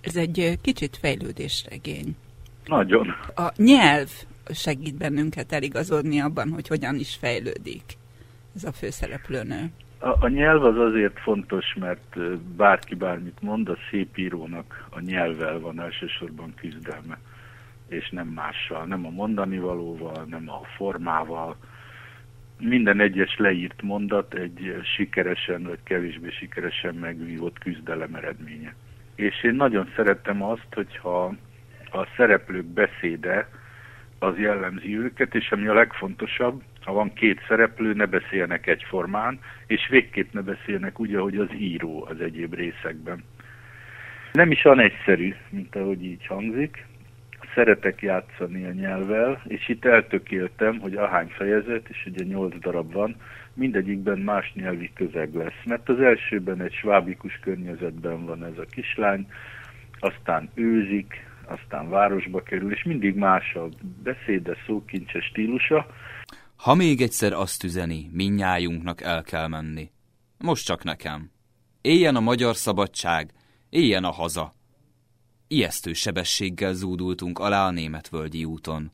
[0.01, 2.15] Ez egy kicsit fejlődésregény.
[2.65, 3.07] Nagyon.
[3.35, 4.09] A nyelv
[4.49, 7.83] segít bennünket eligazodni abban, hogy hogyan is fejlődik
[8.55, 9.71] ez a főszereplőnő.
[9.99, 12.17] A, a nyelv az azért fontos, mert
[12.55, 17.17] bárki bármit mond, a szép írónak a nyelvvel van elsősorban küzdelme
[17.93, 21.55] és nem mással, nem a mondani valóval, nem a formával.
[22.59, 28.75] Minden egyes leírt mondat egy sikeresen vagy kevésbé sikeresen megvívott küzdelem eredménye.
[29.15, 31.33] És én nagyon szerettem azt, hogyha
[31.91, 33.47] a szereplők beszéde
[34.19, 39.87] az jellemzi őket, és ami a legfontosabb, ha van két szereplő, ne beszélnek egyformán, és
[39.89, 43.23] végképp ne beszélnek úgy, ahogy az író az egyéb részekben.
[44.33, 46.85] Nem is olyan egyszerű, mint ahogy így hangzik,
[47.55, 53.15] szeretek játszani a nyelvvel, és itt eltökéltem, hogy ahány fejezet, és ugye nyolc darab van,
[53.53, 55.63] mindegyikben más nyelvi közeg lesz.
[55.65, 59.27] Mert az elsőben egy svábikus környezetben van ez a kislány,
[59.99, 63.69] aztán őzik, aztán városba kerül, és mindig más a
[64.03, 65.85] beszéde, szókincse, stílusa.
[66.55, 69.89] Ha még egyszer azt üzeni, minnyájunknak el kell menni.
[70.37, 71.31] Most csak nekem.
[71.81, 73.31] Éljen a magyar szabadság,
[73.69, 74.53] éljen a haza.
[75.53, 78.91] Ijesztő sebességgel zúdultunk alá a németvölgyi úton.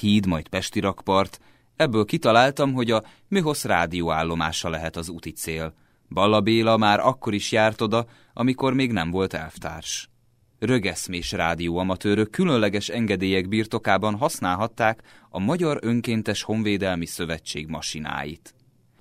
[0.00, 1.40] híd, majd Pesti rakpart,
[1.76, 5.74] ebből kitaláltam, hogy a Mihosz rádióállomása lehet az úti cél.
[6.08, 10.10] Balla Béla már akkor is járt oda, amikor még nem volt elvtárs.
[10.58, 18.54] Rögeszmés rádióamatőrök különleges engedélyek birtokában használhatták a Magyar Önkéntes Honvédelmi Szövetség masináit.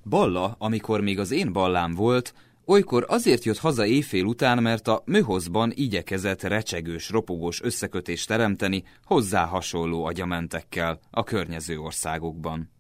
[0.04, 2.34] Balla, amikor még az én ballám volt,
[2.68, 9.46] Olykor azért jött haza éjfél után, mert a műhozban igyekezett recsegős, ropogós összekötést teremteni hozzá
[9.46, 12.72] hasonló agyamentekkel a környező országokban.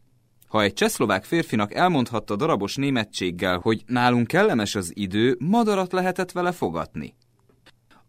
[0.48, 6.52] Ha egy csehszlovák férfinak elmondhatta darabos németséggel, hogy nálunk kellemes az idő, madarat lehetett vele
[6.52, 7.15] fogatni.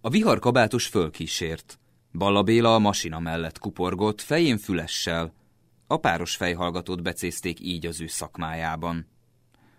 [0.01, 1.79] A viharkabátos fölkísért.
[2.13, 5.33] Balla Béla a masina mellett kuporgott, fején fülessel.
[5.87, 9.07] A páros fejhallgatót becézték így az ő szakmájában.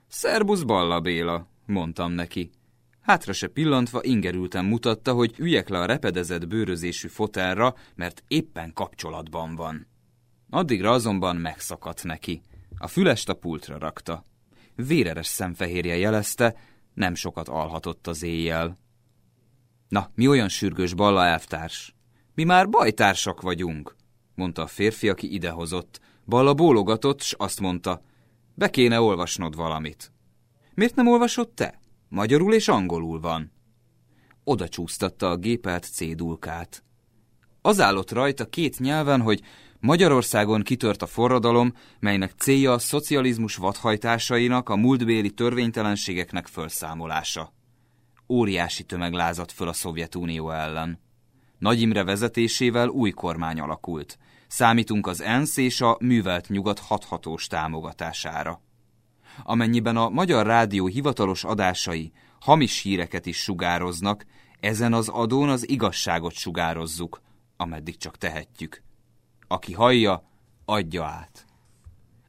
[0.07, 2.51] Szerbusz Balla Béla, mondtam neki.
[3.01, 9.55] Hátra se pillantva ingerülten mutatta, hogy üljek le a repedezett bőrözésű fotelra, mert éppen kapcsolatban
[9.55, 9.87] van.
[10.49, 12.41] Addigra azonban megszakadt neki.
[12.77, 14.23] A fülest a pultra rakta.
[14.75, 16.55] Véreres szemfehérje jelezte,
[16.93, 18.77] nem sokat alhatott az éjjel.
[19.87, 21.95] Na, mi olyan sürgős balla elvtárs?
[22.35, 23.95] Mi már bajtársak vagyunk,
[24.35, 25.99] mondta a férfi, aki idehozott.
[26.25, 28.01] Balla bólogatott, s azt mondta,
[28.53, 30.11] be kéne olvasnod valamit.
[30.77, 31.79] Miért nem olvasod te?
[32.09, 33.51] Magyarul és angolul van.
[34.43, 36.83] Oda csúsztatta a gépelt cédulkát.
[37.61, 39.41] Az állott rajta két nyelven, hogy
[39.79, 47.53] Magyarországon kitört a forradalom, melynek célja a szocializmus vadhajtásainak, a múltbéli törvénytelenségeknek felszámolása.
[48.29, 50.99] Óriási tömeg lázadt föl a Szovjetunió ellen.
[51.59, 54.17] Nagy Imre vezetésével új kormány alakult.
[54.47, 58.65] Számítunk az ENSZ és a művelt nyugat hathatós támogatására
[59.43, 64.25] amennyiben a Magyar Rádió hivatalos adásai hamis híreket is sugároznak,
[64.59, 67.21] ezen az adón az igazságot sugározzuk,
[67.57, 68.81] ameddig csak tehetjük.
[69.47, 70.23] Aki hallja,
[70.65, 71.45] adja át.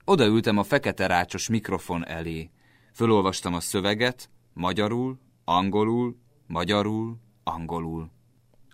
[0.04, 2.50] Odaültem a fekete rácsos mikrofon elé.
[2.94, 6.16] Fölolvastam a szöveget, magyarul, angolul,
[6.46, 8.10] magyarul, angolul.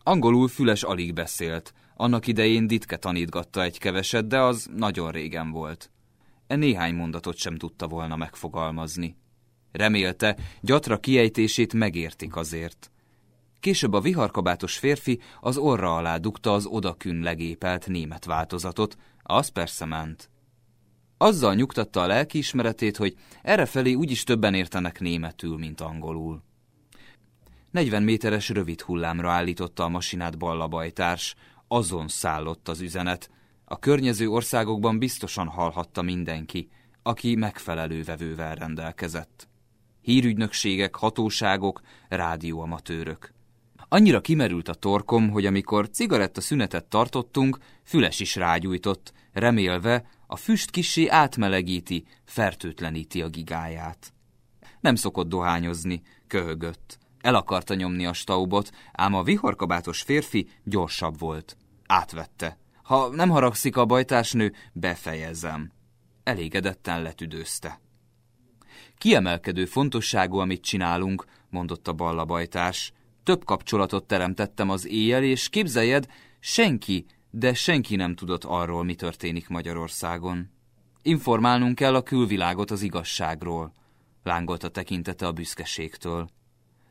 [0.02, 5.92] Angolul Füles alig beszélt, annak idején Ditke tanítgatta egy keveset, de az nagyon régen volt
[6.46, 9.16] e néhány mondatot sem tudta volna megfogalmazni.
[9.72, 12.90] Remélte, gyatra kiejtését megértik azért.
[13.60, 19.84] Később a viharkabátos férfi az orra alá dugta az odakün legépelt német változatot, az persze
[19.84, 20.30] ment.
[21.16, 26.42] Azzal nyugtatta a lelkiismeretét, hogy errefelé úgyis többen értenek németül, mint angolul.
[27.70, 31.34] 40 méteres rövid hullámra állította a masinát ballabajtárs,
[31.68, 33.30] azon szállott az üzenet.
[33.64, 36.68] A környező országokban biztosan hallhatta mindenki,
[37.02, 39.48] aki megfelelő vevővel rendelkezett.
[40.00, 43.32] Hírügynökségek, hatóságok, rádióamatőrök.
[43.88, 50.70] Annyira kimerült a torkom, hogy amikor cigaretta szünetet tartottunk, füles is rágyújtott, remélve, a füst
[50.70, 54.12] kissé átmelegíti, fertőtleníti a gigáját.
[54.80, 56.98] Nem szokott dohányozni, köhögött.
[57.20, 61.56] El akarta nyomni a staubot, ám a viharkabátos férfi gyorsabb volt.
[61.86, 62.58] Átvette.
[62.84, 65.72] Ha nem haragszik a bajtársnő, befejezem.
[66.22, 67.80] Elégedetten letüdőzte.
[68.98, 72.92] Kiemelkedő fontosságú, amit csinálunk, mondott a ballabajtárs.
[73.22, 76.06] Több kapcsolatot teremtettem az éjjel, és képzeljed,
[76.40, 80.50] senki, de senki nem tudott arról, mi történik Magyarországon.
[81.02, 83.72] Informálnunk kell a külvilágot az igazságról,
[84.22, 86.28] lángolt a tekintete a büszkeségtől.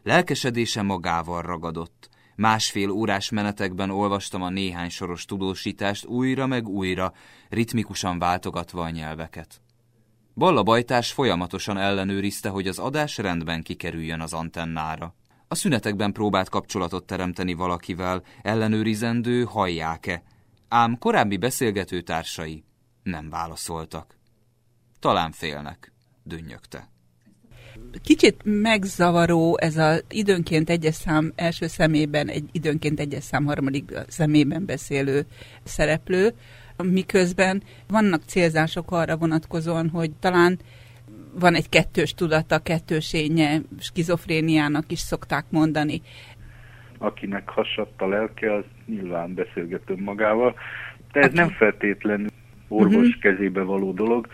[0.03, 2.09] Lelkesedése magával ragadott.
[2.35, 7.13] Másfél órás menetekben olvastam a néhány soros tudósítást újra meg újra,
[7.49, 9.61] ritmikusan váltogatva a nyelveket.
[10.35, 15.15] Balla Bajtás folyamatosan ellenőrizte, hogy az adás rendben kikerüljön az antennára.
[15.47, 20.23] A szünetekben próbált kapcsolatot teremteni valakivel, ellenőrizendő, hallják-e,
[20.67, 22.63] ám korábbi beszélgető társai
[23.03, 24.17] nem válaszoltak.
[24.99, 25.93] Talán félnek,
[26.23, 26.91] dünnyögte.
[28.03, 34.65] Kicsit megzavaró ez az időnként egyes szám első szemében, egy időnként egyes szám harmadik szemében
[34.65, 35.25] beszélő
[35.63, 36.33] szereplő,
[36.83, 40.59] miközben vannak célzások arra vonatkozóan, hogy talán
[41.39, 46.01] van egy kettős tudata, kettősénye, skizofréniának is szokták mondani.
[46.97, 50.55] Akinek hasadt a lelke, az nyilván beszélgető magával,
[51.11, 51.35] de ez Aki...
[51.35, 52.27] nem feltétlenül
[52.67, 53.21] orvos uh-huh.
[53.21, 54.27] kezébe való dolog,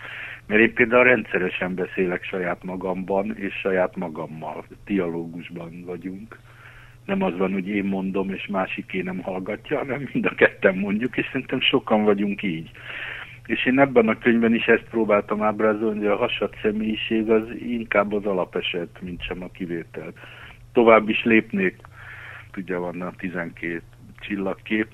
[0.50, 4.66] mert én például rendszeresen beszélek saját magamban és saját magammal.
[4.86, 6.40] Dialógusban vagyunk.
[7.06, 11.18] Nem az van, hogy én mondom, és másiké nem hallgatja, hanem mind a ketten mondjuk,
[11.18, 12.72] és szerintem sokan vagyunk így.
[13.46, 18.14] És én ebben a könyvben is ezt próbáltam ábrázolni, hogy a hasad személyiség az inkább
[18.14, 20.14] az alapeset, mint sem a kivétel.
[20.74, 21.76] Tovább is lépnék,
[22.58, 23.82] ugye van a 12
[24.20, 24.88] csillagkép,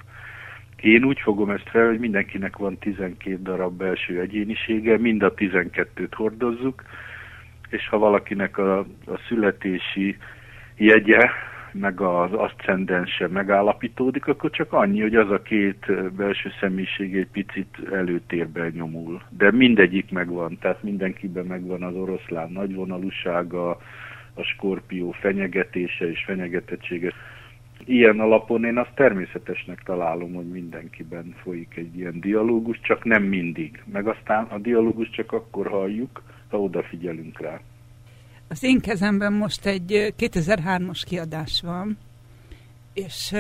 [0.81, 6.11] én úgy fogom ezt fel, hogy mindenkinek van 12 darab belső egyénisége, mind a 12-t
[6.11, 6.83] hordozzuk,
[7.69, 10.17] és ha valakinek a, a születési
[10.75, 11.29] jegye,
[11.71, 17.77] meg az aszcendense megállapítódik, akkor csak annyi, hogy az a két belső személyiség egy picit
[17.91, 19.21] előtérben nyomul.
[19.29, 23.69] De mindegyik megvan, tehát mindenkiben megvan az oroszlán nagyvonalúsága,
[24.35, 27.11] a skorpió fenyegetése és fenyegetettsége
[27.85, 33.83] ilyen alapon én azt természetesnek találom, hogy mindenkiben folyik egy ilyen dialógus, csak nem mindig.
[33.91, 37.59] Meg aztán a dialógus csak akkor halljuk, ha odafigyelünk rá.
[38.47, 41.97] Az én kezemben most egy 2003-as kiadás van,
[42.93, 43.35] és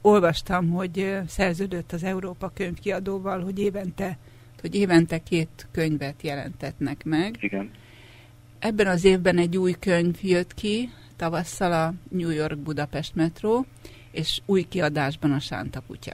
[0.00, 4.18] olvastam, hogy szerződött az Európa könyvkiadóval, hogy évente,
[4.60, 7.36] hogy évente két könyvet jelentetnek meg.
[7.40, 7.70] Igen.
[8.58, 10.88] Ebben az évben egy új könyv jött ki,
[11.20, 13.64] tavasszal a New York-Budapest metró,
[14.10, 16.12] és új kiadásban a Sánta kutya.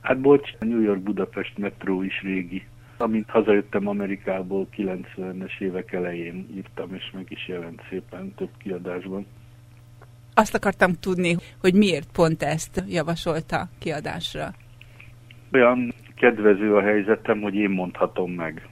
[0.00, 2.62] Hát bocs, a New York-Budapest metró is régi.
[2.96, 9.26] Amint hazajöttem Amerikából 90-es évek elején írtam, és meg is jelent szépen több kiadásban.
[10.34, 14.52] Azt akartam tudni, hogy miért pont ezt javasolta kiadásra.
[15.52, 18.68] Olyan kedvező a helyzetem, hogy én mondhatom meg.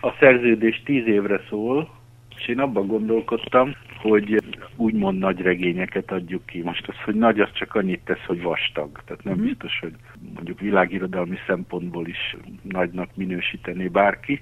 [0.00, 2.00] A szerződés tíz évre szól,
[2.36, 4.42] és én abban gondolkodtam, hogy
[4.76, 6.62] úgymond nagy regényeket adjuk ki.
[6.62, 9.02] Most az, hogy nagy, az csak annyit tesz, hogy vastag.
[9.04, 9.42] Tehát nem mm.
[9.42, 9.94] biztos, hogy
[10.34, 14.40] mondjuk világirodalmi szempontból is nagynak minősítené bárki.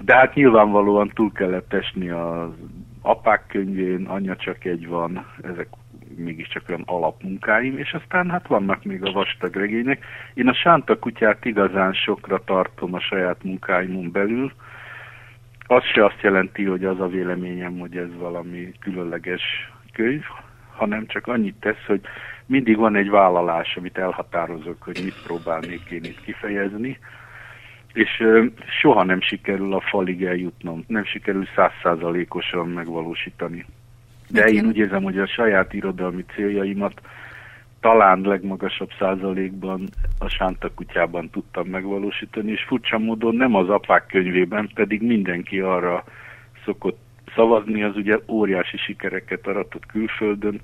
[0.00, 2.50] De hát nyilvánvalóan túl kellett esni az
[3.02, 5.68] apák könyvén, anya csak egy van, ezek
[6.16, 10.04] mégiscsak olyan alapmunkáim, és aztán hát vannak még a vastag regények.
[10.34, 14.52] Én a Sánta kutyát igazán sokra tartom a saját munkáimon belül,
[15.66, 19.42] az se azt jelenti, hogy az a véleményem, hogy ez valami különleges
[19.92, 20.22] könyv,
[20.72, 22.00] hanem csak annyit tesz, hogy
[22.46, 26.98] mindig van egy vállalás, amit elhatározok, hogy mit próbálnék én itt kifejezni,
[27.92, 28.22] és
[28.80, 33.66] soha nem sikerül a falig eljutnom, nem sikerül százszázalékosan megvalósítani.
[34.28, 37.00] De én úgy érzem, hogy a saját irodalmi céljaimat
[37.80, 44.70] talán legmagasabb százalékban a Sánta kutyában tudtam megvalósítani, és furcsa módon nem az apák könyvében,
[44.74, 46.04] pedig mindenki arra
[46.64, 46.98] szokott
[47.34, 50.60] szavazni, az ugye óriási sikereket aratott külföldön.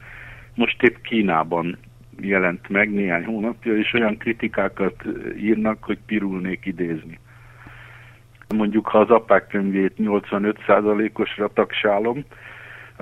[0.54, 1.78] Most épp Kínában
[2.20, 5.04] jelent meg néhány hónapja, és olyan kritikákat
[5.38, 7.18] írnak, hogy pirulnék idézni.
[8.54, 12.24] Mondjuk, ha az apák könyvét 85%-osra tagsálom,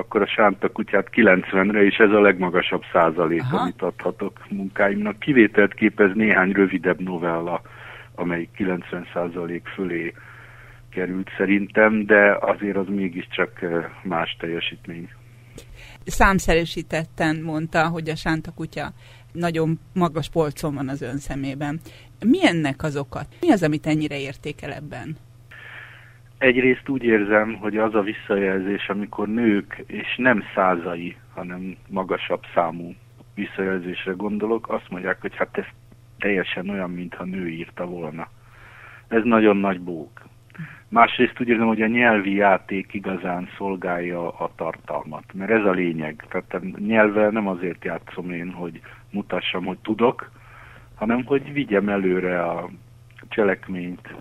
[0.00, 3.56] akkor a sánta kutyát 90-re, és ez a legmagasabb százalék, Aha.
[3.56, 5.18] amit adhatok munkáimnak.
[5.18, 7.62] Kivételt képez néhány rövidebb novella,
[8.14, 10.14] amely 90% fölé
[10.90, 13.60] került szerintem, de azért az mégiscsak
[14.02, 15.08] más teljesítmény.
[16.04, 18.92] Számszerűsítetten mondta, hogy a sánta kutya
[19.32, 21.80] nagyon magas polcon van az ön szemében.
[22.24, 23.20] Mi ennek az oka?
[23.40, 25.16] Mi az, amit ennyire értékel ebben?
[26.40, 32.94] Egyrészt úgy érzem, hogy az a visszajelzés, amikor nők, és nem százai, hanem magasabb számú
[33.34, 35.64] visszajelzésre gondolok, azt mondják, hogy hát ez
[36.18, 38.28] teljesen olyan, mintha nő írta volna.
[39.08, 40.22] Ez nagyon nagy bók.
[40.88, 46.24] Másrészt úgy érzem, hogy a nyelvi játék igazán szolgálja a tartalmat, mert ez a lényeg.
[46.28, 48.80] Tehát a nyelvvel nem azért játszom én, hogy
[49.10, 50.30] mutassam, hogy tudok,
[50.94, 52.70] hanem hogy vigyem előre a
[53.28, 54.14] cselekményt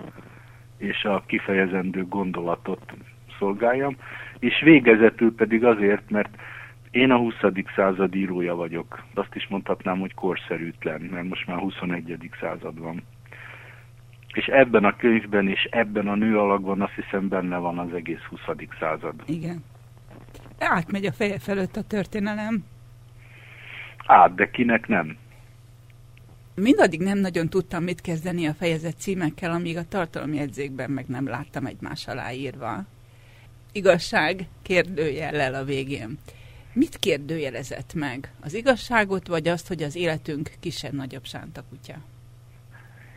[0.80, 2.94] és a kifejezendő gondolatot
[3.40, 3.98] szolgáljam,
[4.40, 6.30] és végezetül pedig azért, mert
[6.92, 7.34] én a 20.
[7.76, 9.04] század írója vagyok.
[9.14, 12.30] Azt is mondhatnám, hogy korszerűtlen, mert most már 21.
[12.40, 13.04] század van.
[14.34, 18.22] És ebben a könyvben és ebben a nő alakban azt hiszem benne van az egész
[18.30, 18.40] 20.
[18.80, 19.14] század.
[19.26, 19.64] Igen.
[20.60, 22.64] Átmegy a feje felett a történelem.
[24.06, 25.18] Át, de kinek nem?
[26.62, 31.66] Mindaddig nem nagyon tudtam mit kezdeni a fejezet címekkel, amíg a tartalomjegyzékben meg nem láttam
[31.66, 32.86] egymás alá írva.
[33.72, 36.18] Igazság kérdőjellel a végén.
[36.74, 38.32] Mit kérdőjelezett meg?
[38.42, 41.96] Az igazságot, vagy azt, hogy az életünk kisebb-nagyobb sántakutya?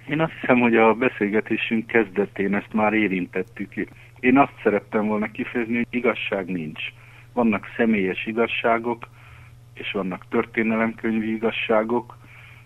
[0.08, 3.74] Én azt hiszem, hogy a beszélgetésünk kezdetén ezt már érintettük.
[4.20, 6.82] Én azt szerettem volna kifejezni, hogy igazság nincs.
[7.32, 9.08] Vannak személyes igazságok,
[9.74, 12.20] és vannak történelemkönyvi igazságok,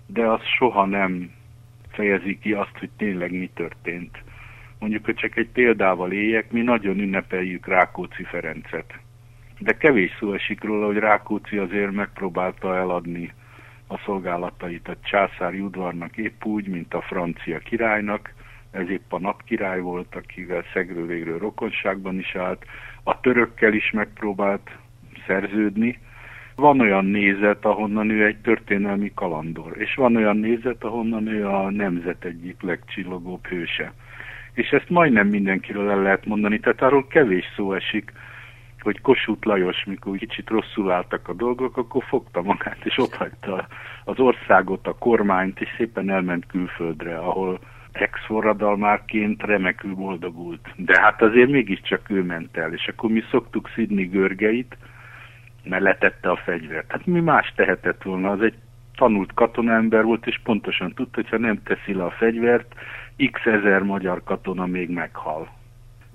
[0.07, 1.31] de az soha nem
[1.89, 4.23] fejezi ki azt, hogy tényleg mi történt.
[4.79, 8.95] Mondjuk, hogy csak egy példával éljek, mi nagyon ünnepeljük Rákóczi Ferencet.
[9.59, 13.33] De kevés szó esik róla, hogy Rákóczi azért megpróbálta eladni
[13.87, 18.35] a szolgálatait a császári udvarnak épp úgy, mint a francia királynak,
[18.71, 22.65] ez épp a napkirály volt, akivel szegről végről rokonságban is állt,
[23.03, 24.71] a törökkel is megpróbált
[25.27, 25.99] szerződni.
[26.57, 31.71] Van olyan nézet, ahonnan ő egy történelmi kalandor, és van olyan nézet, ahonnan ő a
[31.71, 33.93] nemzet egyik legcsillogóbb hőse.
[34.53, 38.13] És ezt majdnem mindenkiről el lehet mondani, tehát arról kevés szó esik,
[38.81, 43.67] hogy Kossuth Lajos, mikor kicsit rosszul álltak a dolgok, akkor fogta magát, és ott hagyta
[44.05, 47.59] az országot, a kormányt, és szépen elment külföldre, ahol
[47.93, 50.69] ex-forradalmárként remekül boldogult.
[50.77, 54.77] De hát azért mégiscsak ő ment el, és akkor mi szoktuk szidni Görgeit,
[55.69, 56.91] mert letette a fegyvert.
[56.93, 58.55] Hát mi más tehetett volna, az egy
[58.97, 62.75] tanult katonaember volt, és pontosan tudta, hogy ha nem teszi le a fegyvert,
[63.31, 65.49] x ezer magyar katona még meghal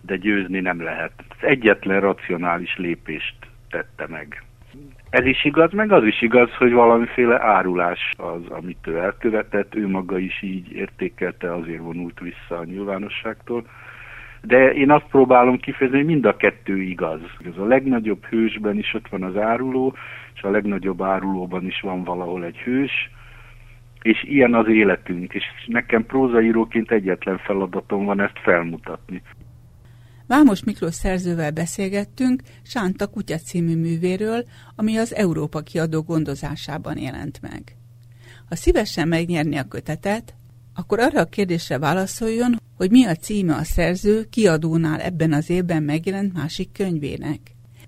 [0.02, 1.12] de győzni nem lehet.
[1.30, 3.36] Az egyetlen racionális lépést
[3.70, 4.44] tette meg.
[5.10, 9.88] Ez is igaz, meg az is igaz, hogy valamiféle árulás az, amit ő elkövetett, ő
[9.88, 13.66] maga is így értékelte, azért vonult vissza a nyilvánosságtól.
[14.42, 17.20] De én azt próbálom kifejezni, hogy mind a kettő igaz.
[17.46, 19.96] Ez a legnagyobb hősben is ott van az áruló,
[20.34, 22.92] és a legnagyobb árulóban is van valahol egy hős,
[24.02, 29.22] és ilyen az életünk, és nekem prózaíróként egyetlen feladatom van ezt felmutatni.
[30.28, 34.44] Vámos Miklós szerzővel beszélgettünk Sánta Kutya című művéről,
[34.76, 37.62] ami az Európa kiadó gondozásában jelent meg.
[38.50, 40.34] Ha szívesen megnyerni a kötetet,
[40.76, 45.84] akkor arra a kérdésre válaszoljon, hogy mi a címe a szerző kiadónál ebben az évben
[45.84, 47.40] megjelent másik könyvének.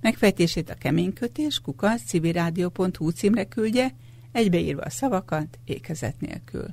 [0.01, 3.95] Megfejtését a keménykötés kukac civilrádió.hu címre küldje,
[4.31, 6.65] egybeírva a szavakat ékezet nélkül.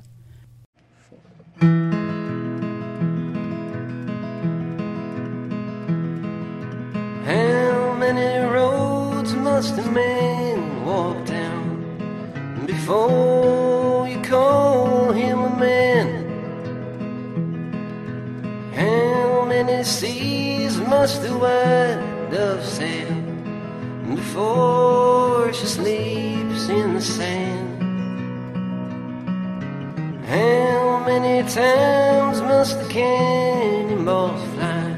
[7.25, 11.83] How many roads must a man walk down
[12.65, 15.30] before you call him
[18.73, 23.13] How many seas must the white dove sail
[24.15, 27.81] before she sleeps in the sand?
[30.25, 34.95] How many times must the cannonballs fly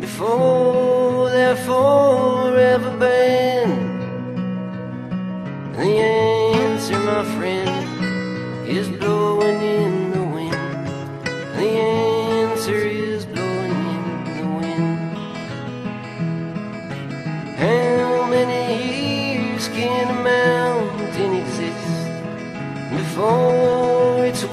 [0.00, 3.70] before there forever been?
[5.76, 10.86] The answer, my friend, is blowing in the wind.
[11.58, 11.68] The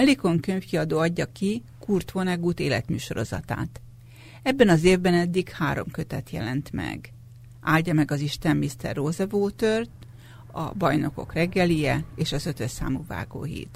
[0.00, 3.80] Helikon könyvkiadó adja ki Kurt Vonnegut életműsorozatát.
[4.42, 7.12] Ebben az évben eddig három kötet jelent meg.
[7.60, 8.94] Áldja meg az Isten Mr.
[8.94, 9.86] rosewater
[10.52, 13.68] a Bajnokok reggelie és az ötös számú vágóhíd.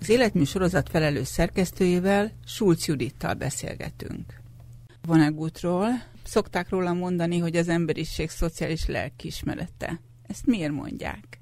[0.00, 4.40] Az életműsorozat felelős szerkesztőjével, Schulz Judittal beszélgetünk.
[5.06, 5.88] Vonegutról
[6.24, 10.00] szokták róla mondani, hogy az emberiség szociális lelkiismerete.
[10.26, 11.40] Ezt miért mondják?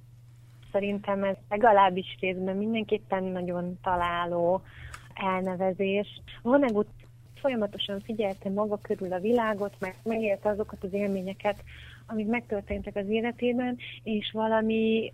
[0.74, 4.62] Szerintem ez legalábbis részben mindenképpen nagyon találó
[5.14, 6.20] elnevezés.
[6.42, 6.88] Vonegut
[7.40, 11.62] folyamatosan figyelte maga körül a világot, meg megélte azokat az élményeket,
[12.06, 15.12] amik megtörténtek az életében, és valami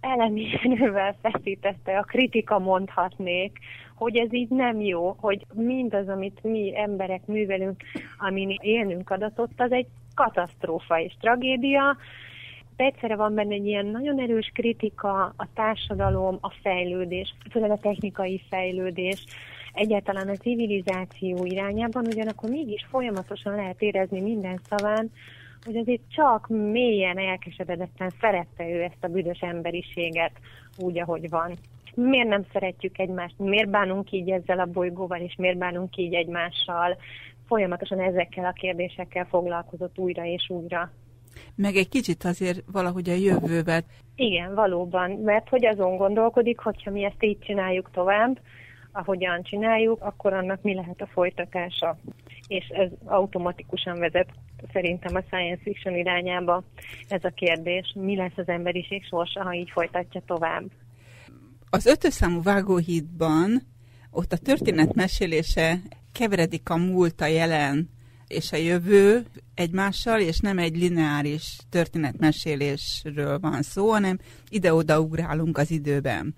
[0.00, 3.58] elemi erővel feszítette a kritika mondhatnék,
[3.94, 7.82] hogy ez így nem jó, hogy mindaz, amit mi emberek művelünk,
[8.18, 11.96] amin élnünk adatot, az egy katasztrófa és tragédia,
[12.76, 18.42] egyszerre van benne egy ilyen nagyon erős kritika, a társadalom, a fejlődés, főleg a technikai
[18.48, 19.24] fejlődés,
[19.72, 25.10] egyáltalán a civilizáció irányában, ugyanakkor mégis folyamatosan lehet érezni minden szaván,
[25.64, 30.32] hogy azért csak mélyen elkeseredetten szerette ő ezt a büdös emberiséget
[30.78, 31.52] úgy, ahogy van.
[31.94, 33.38] Miért nem szeretjük egymást?
[33.38, 36.96] Miért bánunk így ezzel a bolygóval, és miért bánunk így egymással?
[37.46, 40.90] Folyamatosan ezekkel a kérdésekkel foglalkozott újra és újra.
[41.56, 43.84] Meg egy kicsit azért valahogy a jövővel.
[44.14, 48.40] Igen, valóban, mert hogy azon gondolkodik, hogyha mi ezt így csináljuk tovább,
[48.92, 51.98] ahogyan csináljuk, akkor annak mi lehet a folytatása.
[52.46, 54.28] És ez automatikusan vezet
[54.72, 56.62] szerintem a science fiction irányába
[57.08, 57.94] ez a kérdés.
[57.94, 60.64] Mi lesz az emberiség sorsa, ha így folytatja tovább?
[61.70, 63.62] Az ötös számú vágóhídban
[64.10, 65.78] ott a történet mesélése
[66.12, 67.90] keveredik a múlt, a jelen
[68.28, 69.24] és a jövő
[69.54, 74.18] egymással, és nem egy lineáris történetmesélésről van szó, hanem
[74.48, 76.34] ide-oda ugrálunk az időben.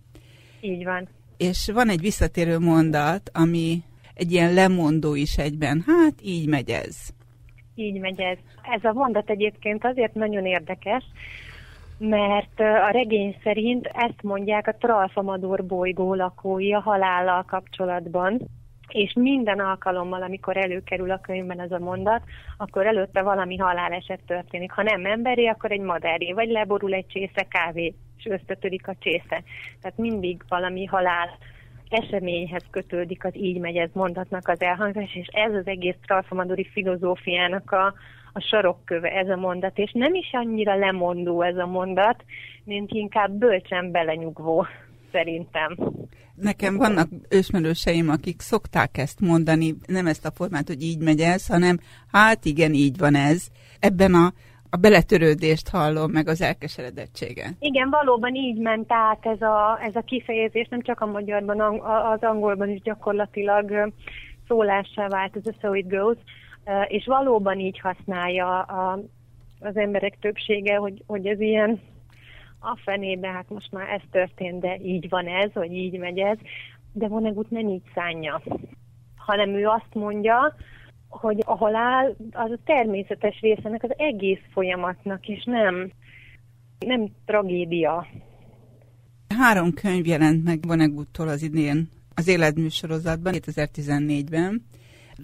[0.61, 1.09] Így van
[1.39, 3.83] és van egy visszatérő mondat, ami
[4.15, 5.85] egy ilyen lemondó is egyben.
[5.87, 6.97] Hát így megy ez.
[7.75, 8.39] Így megy ez.
[8.63, 11.05] Ez a mondat egyébként azért nagyon érdekes,
[11.99, 18.49] mert a regény szerint ezt mondják a Tralfamador bolygó lakói a halállal kapcsolatban,
[18.89, 22.23] és minden alkalommal, amikor előkerül a könyvben ez a mondat,
[22.57, 24.73] akkor előtte valami haláleset történik.
[24.73, 29.43] Ha nem emberi, akkor egy madáré, vagy leborul egy csésze kávé, és összetörik a csésze.
[29.81, 31.39] Tehát mindig valami halál
[31.89, 37.73] eseményhez kötődik az így megy ez mondatnak az elhangzás, és ez az egész Tralfamadori filozófiának
[37.73, 37.95] a,
[38.33, 42.25] a sarokköve ez a mondat, és nem is annyira lemondó ez a mondat,
[42.65, 44.67] mint inkább bölcsen belenyugvó
[45.13, 45.77] szerintem.
[46.41, 51.47] Nekem vannak ősmerőseim, akik szokták ezt mondani, nem ezt a formát, hogy így megy ez,
[51.47, 51.79] hanem
[52.13, 53.47] hát igen, így van ez.
[53.81, 54.33] Ebben a
[54.71, 57.55] a beletörődést hallom, meg az elkeseredettséget.
[57.59, 61.61] Igen, valóban így ment át ez a, ez a kifejezés, nem csak a magyarban,
[62.13, 63.93] az angolban is gyakorlatilag
[64.49, 66.17] szólássá vált ez a so it goes,
[66.89, 69.01] és valóban így használja a,
[69.61, 71.81] az emberek többsége, hogy, hogy ez ilyen
[72.61, 76.39] a fenébe, hát most már ez történt, de így van ez, vagy így megy ez,
[76.93, 78.43] de Vonnegut nem így szánja,
[79.17, 80.55] hanem ő azt mondja,
[81.09, 85.91] hogy a halál az a természetes részenek az egész folyamatnak, és nem,
[86.79, 88.07] nem tragédia.
[89.39, 94.65] Három könyv jelent meg Vonneguttól az idén az életműsorozatban, 2014-ben.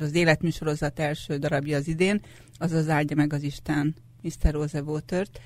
[0.01, 2.21] Az életműsorozat első darabja az idén,
[2.59, 4.53] az az áldja meg az Isten, Mr.
[4.53, 5.41] Rosewater-t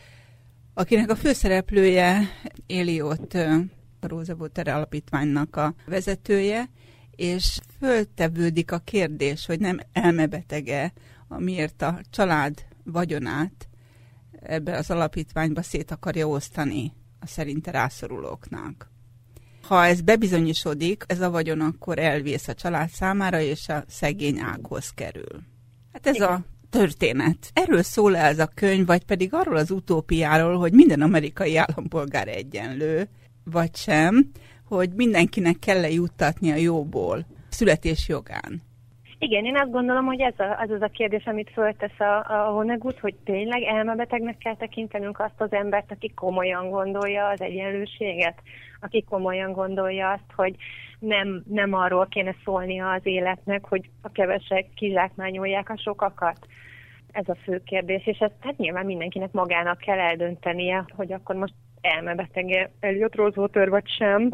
[0.79, 2.29] akinek a főszereplője
[2.67, 3.67] Eliott a
[4.01, 6.69] Rosewater alapítványnak a vezetője,
[7.11, 10.93] és föltevődik a kérdés, hogy nem elmebetege,
[11.29, 13.69] amiért a család vagyonát
[14.41, 18.91] ebbe az alapítványba szét akarja osztani a szerinte rászorulóknak.
[19.63, 24.91] Ha ez bebizonyosodik, ez a vagyon akkor elvész a család számára, és a szegény ághoz
[24.91, 25.43] kerül.
[25.93, 27.51] Hát ez a történet.
[27.53, 32.29] Erről szól -e ez a könyv, vagy pedig arról az utópiáról, hogy minden amerikai állampolgár
[32.29, 33.09] egyenlő,
[33.45, 34.31] vagy sem,
[34.65, 37.27] hogy mindenkinek kell -e juttatni a jóból.
[37.49, 38.63] születés jogán.
[39.21, 42.51] Igen, én azt gondolom, hogy ez a, az az a kérdés, amit föltesz a, a
[42.51, 48.43] Honegut, hogy tényleg elmebetegnek kell tekintenünk azt az embert, aki komolyan gondolja az egyenlőséget,
[48.81, 50.57] aki komolyan gondolja azt, hogy
[50.99, 56.47] nem, nem arról kéne szólnia az életnek, hogy a kevesek kizsákmányolják a sokakat.
[57.13, 61.55] Ez a fő kérdés, és ezt hát nyilván mindenkinek magának kell eldöntenie, hogy akkor most
[61.81, 64.31] elmebetege Elliot Rosewater vagy sem,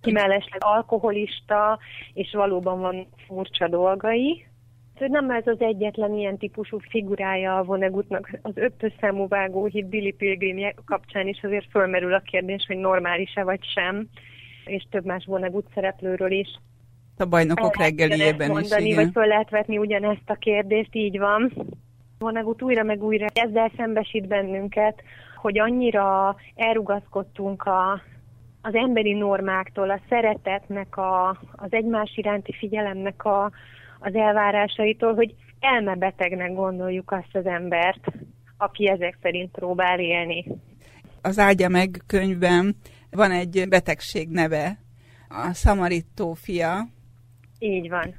[0.00, 1.78] ki mellesleg alkoholista,
[2.12, 4.44] és valóban van furcsa dolgai.
[4.94, 8.30] Hogy nem ez az egyetlen ilyen típusú figurája a Vonegutnak.
[8.42, 13.64] Az ötös számú vágóhíd Billy Pilgrim kapcsán is azért fölmerül a kérdés, hogy normális-e vagy
[13.74, 14.08] sem,
[14.64, 16.48] és több más Vonegut szereplőről is.
[17.16, 19.04] A bajnokok reggeliében mondani, is, igen.
[19.04, 21.52] Vagy föl lehet vetni ugyanezt a kérdést, így van.
[22.18, 25.02] Vonegut újra meg újra ezzel szembesít bennünket,
[25.36, 28.02] hogy annyira elrugaszkodtunk a
[28.62, 33.44] az emberi normáktól, a szeretetnek, a, az egymás iránti figyelemnek a,
[33.98, 38.12] az elvárásaitól, hogy elmebetegnek gondoljuk azt az embert,
[38.56, 40.44] aki ezek szerint próbál élni.
[41.22, 42.76] Az Ágya meg könyvben
[43.10, 44.78] van egy betegség neve,
[45.28, 46.86] a Samaritó fia.
[47.58, 48.14] Így van.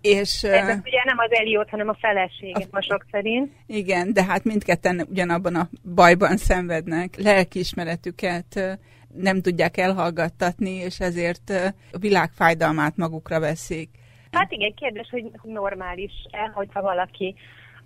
[0.00, 3.52] És, Ez ugye nem az Eliot, hanem a felesége, a, sok szerint.
[3.66, 7.16] Igen, de hát mindketten ugyanabban a bajban szenvednek.
[7.16, 8.78] Lelkiismeretüket
[9.16, 11.50] nem tudják elhallgattatni, és ezért
[11.92, 13.88] a világ fájdalmát magukra veszik.
[14.30, 17.34] Hát igen, kérdés, hogy normális-e, hogyha valaki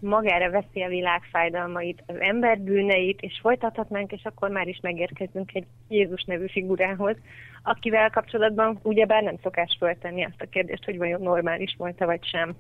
[0.00, 5.54] magára veszi a világ fájdalmait, az ember bűneit, és folytathatnánk, és akkor már is megérkezünk
[5.54, 7.16] egy Jézus nevű figurához,
[7.62, 12.56] akivel kapcsolatban ugyebár nem szokás föltenni azt a kérdést, hogy vajon normális volt-e vagy sem.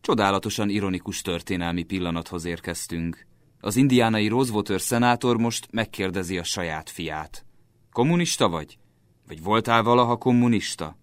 [0.00, 3.26] Csodálatosan ironikus történelmi pillanathoz érkeztünk.
[3.60, 7.44] Az indiánai Rosewater szenátor most megkérdezi a saját fiát.
[7.92, 8.78] Kommunista vagy?
[9.26, 10.96] Vagy voltál valaha kommunista?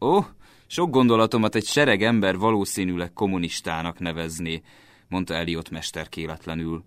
[0.00, 0.18] Ó,
[0.66, 4.62] sok gondolatomat egy sereg ember valószínűleg kommunistának nevezné,
[5.08, 6.84] mondta Eliot mester kéletlenül.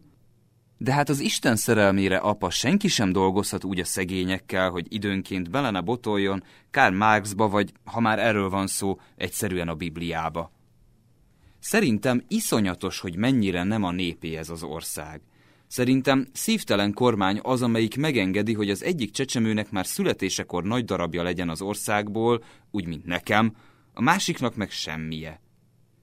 [0.78, 5.82] De hát az Isten szerelmére, apa, senki sem dolgozhat úgy a szegényekkel, hogy időnként belene
[5.82, 10.52] botoljon Karl Marxba, vagy, ha már erről van szó, egyszerűen a Bibliába.
[11.68, 15.22] Szerintem iszonyatos, hogy mennyire nem a népé ez az ország.
[15.68, 21.49] Szerintem szívtelen kormány az, amelyik megengedi, hogy az egyik csecsemőnek már születésekor nagy darabja legyen
[21.49, 23.55] az országból, úgy, mint nekem,
[23.93, 25.41] a másiknak meg semmije.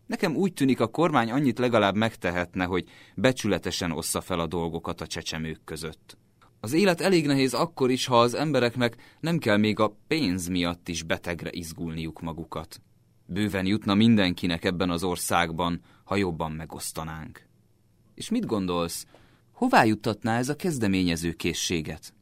[0.06, 2.84] Nekem úgy tűnik, a kormány annyit legalább megtehetne, hogy
[3.14, 6.18] becsületesen ossza fel a dolgokat a csecsemők között.
[6.60, 10.88] Az élet elég nehéz akkor is, ha az embereknek nem kell még a pénz miatt
[10.88, 12.80] is betegre izgulniuk magukat.
[13.26, 17.46] Bőven jutna mindenkinek ebben az országban, ha jobban megosztanánk.
[18.14, 19.06] És mit gondolsz,
[19.52, 22.14] hová juttatná ez a kezdeményező készséget?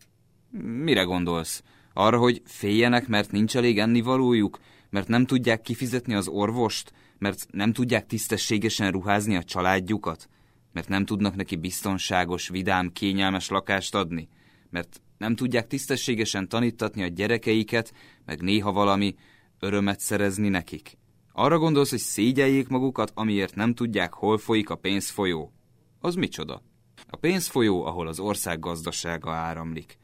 [0.61, 1.63] Mire gondolsz?
[1.93, 4.59] Arra, hogy féljenek, mert nincs elég ennivalójuk,
[4.91, 10.29] mert nem tudják kifizetni az orvost, mert nem tudják tisztességesen ruházni a családjukat,
[10.73, 14.29] mert nem tudnak neki biztonságos, vidám, kényelmes lakást adni,
[14.71, 17.93] mert nem tudják tisztességesen tanítatni a gyerekeiket,
[18.25, 19.15] meg néha valami
[19.61, 20.99] örömet szerezni nekik.
[21.33, 25.53] Arra gondolsz, hogy szégyeljék magukat, amiért nem tudják, hol folyik a pénzfolyó?
[26.01, 26.63] Az micsoda?
[27.09, 29.99] A pénzfolyó, ahol az ország gazdasága áramlik.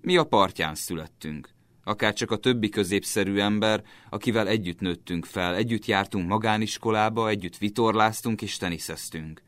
[0.00, 1.48] Mi a partján születtünk.
[1.84, 8.42] Akár csak a többi középszerű ember, akivel együtt nőttünk fel, együtt jártunk magániskolába, együtt vitorláztunk
[8.42, 9.42] és teniszeztünk.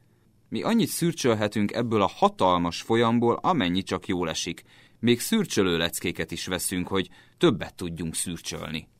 [0.49, 4.63] Mi annyit szürcsölhetünk ebből a hatalmas folyamból, amennyi csak jól esik.
[4.99, 7.09] Még szürcsölő leckéket is veszünk, hogy
[7.39, 8.91] többet tudjunk szürcsölni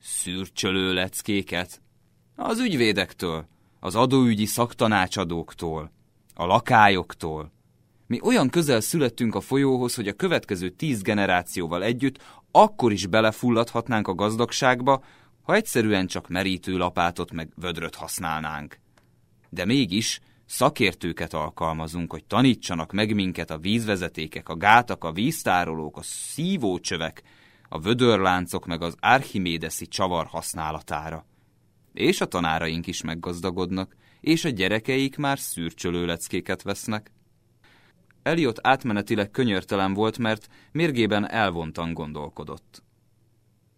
[0.00, 1.80] szürcsölő leckéket?
[2.36, 3.46] Az ügyvédektől,
[3.80, 5.92] az adóügyi szaktanácsadóktól,
[6.34, 7.52] a lakályoktól.
[8.06, 14.08] Mi olyan közel születtünk a folyóhoz, hogy a következő tíz generációval együtt akkor is belefulladhatnánk
[14.08, 15.04] a gazdagságba,
[15.42, 18.78] ha egyszerűen csak merítő lapátot meg vödröt használnánk.
[19.48, 26.02] De mégis szakértőket alkalmazunk, hogy tanítsanak meg minket a vízvezetékek, a gátak, a víztárolók, a
[26.02, 27.22] szívócsövek,
[27.68, 31.26] a vödörláncok meg az archimédeszi csavar használatára.
[31.92, 37.12] És a tanáraink is meggazdagodnak, és a gyerekeik már szürcsölőleckéket vesznek.
[38.22, 42.82] Eliot átmenetileg könyörtelen volt, mert mérgében elvontan gondolkodott.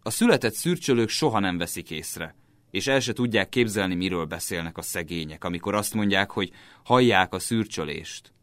[0.03, 2.35] A született szürcsölők soha nem veszik észre,
[2.71, 6.51] és el se tudják képzelni, miről beszélnek a szegények, amikor azt mondják, hogy
[6.83, 8.33] hallják a szürcsölést.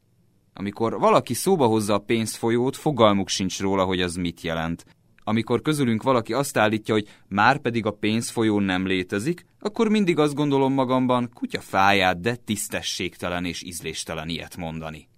[0.53, 4.85] Amikor valaki szóba hozza a pénzfolyót, fogalmuk sincs róla, hogy az mit jelent,
[5.29, 10.35] amikor közülünk valaki azt állítja, hogy már pedig a pénzfolyó nem létezik, akkor mindig azt
[10.35, 15.09] gondolom magamban, kutya fáját, de tisztességtelen és ízléstelen ilyet mondani.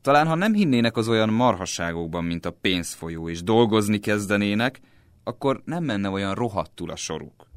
[0.00, 4.80] Talán ha nem hinnének az olyan marhasságokban, mint a pénzfolyó, és dolgozni kezdenének,
[5.24, 7.50] akkor nem menne olyan rohadtul a soruk.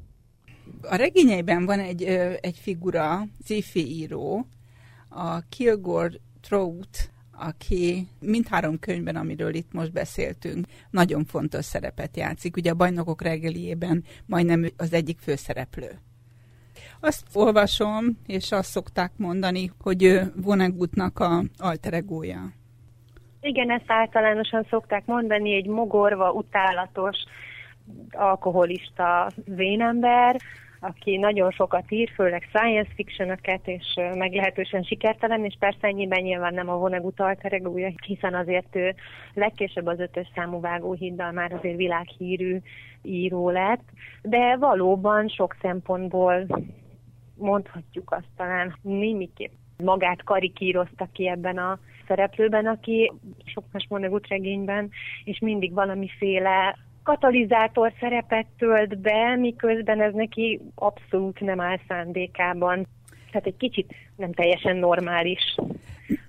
[0.81, 2.03] A regényeiben van egy,
[2.41, 4.47] egy figura, sci író,
[5.09, 7.10] a Kilgore Trout,
[7.41, 12.55] aki mindhárom könyvben, amiről itt most beszéltünk, nagyon fontos szerepet játszik.
[12.55, 15.99] Ugye a bajnokok reggeliében majdnem az egyik főszereplő.
[16.99, 22.51] Azt olvasom, és azt szokták mondani, hogy Vonnegutnak a alteregója.
[23.41, 27.17] Igen, ezt általánosan szokták mondani, egy mogorva, utálatos,
[28.11, 30.35] alkoholista vénember,
[30.83, 36.69] aki nagyon sokat ír, főleg science fiction és meglehetősen sikertelen, és persze ennyiben nyilván nem
[36.69, 38.95] a Vonnegut alteregúja, hiszen azért ő
[39.33, 42.57] legkésőbb az ötös számú vágóhiddal már azért világhírű
[43.03, 43.83] író lett,
[44.21, 46.45] de valóban sok szempontból
[47.35, 49.51] mondhatjuk azt talán némiképp
[49.83, 53.11] magát karikírozta ki ebben a szereplőben, aki
[53.45, 54.89] sok más Monegut regényben,
[55.23, 62.87] és mindig valamiféle katalizátor szerepet tölt be, miközben ez neki abszolút nem áll szándékában.
[63.31, 65.55] Tehát egy kicsit nem teljesen normális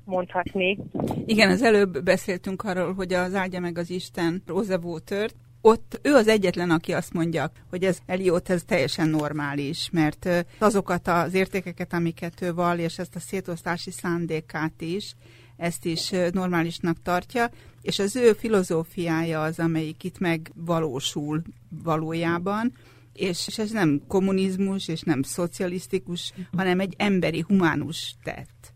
[0.05, 0.79] mondhatni.
[1.27, 6.15] Igen, az előbb beszéltünk arról, hogy az áldja meg az Isten Rosa Watert, ott ő
[6.15, 11.93] az egyetlen, aki azt mondja, hogy ez Eliot ez teljesen normális, mert azokat az értékeket,
[11.93, 15.15] amiket ő val, és ezt a szétosztási szándékát is,
[15.63, 17.51] ezt is normálisnak tartja,
[17.83, 21.43] és az ő filozófiája az, amelyik itt megvalósul
[21.85, 22.73] valójában,
[23.13, 28.73] és ez nem kommunizmus, és nem szocialisztikus, hanem egy emberi, humánus tett.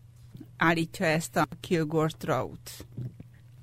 [0.57, 2.69] Állítja ezt a Kilgore Trout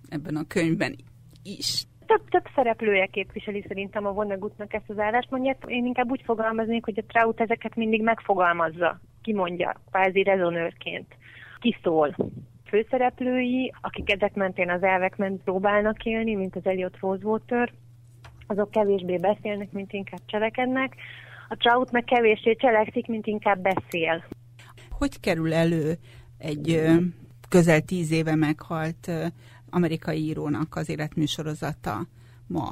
[0.08, 0.96] ebben a könyvben
[1.42, 5.64] is több, több szereplője képviseli szerintem a Vonnegutnak ezt az álláspontját.
[5.66, 11.06] Én inkább úgy fogalmaznék, hogy a Traut ezeket mindig megfogalmazza, kimondja, kvázi rezonőrként.
[11.60, 12.16] Kiszól.
[12.74, 17.72] Főszereplői, akik ezek mentén az elvek ment próbálnak élni, mint az Elliot Rosewater,
[18.46, 20.94] azok kevésbé beszélnek, mint inkább cselekednek.
[21.48, 24.24] A Trout meg kevésbé cselekszik, mint inkább beszél.
[24.90, 25.94] Hogy kerül elő
[26.38, 26.82] egy
[27.48, 29.10] közel tíz éve meghalt
[29.70, 32.06] amerikai írónak az életműsorozata
[32.46, 32.70] ma?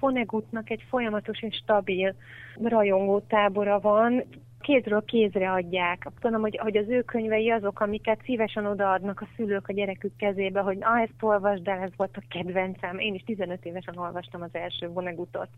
[0.00, 2.14] Vonegutnak egy folyamatos és stabil
[2.62, 4.24] rajongó tábora van,
[4.60, 6.06] kézről kézre adják.
[6.20, 10.60] Tudom, hogy, hogy az ő könyvei azok, amiket szívesen odaadnak a szülők a gyerekük kezébe,
[10.60, 12.98] hogy ah, ezt olvasd el, ez volt a kedvencem.
[12.98, 15.48] Én is 15 évesen olvastam az első Vonegutot,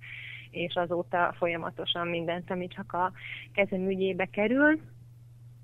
[0.51, 3.13] és azóta folyamatosan mindent, ami csak a
[3.53, 4.81] kezem ügyébe kerül.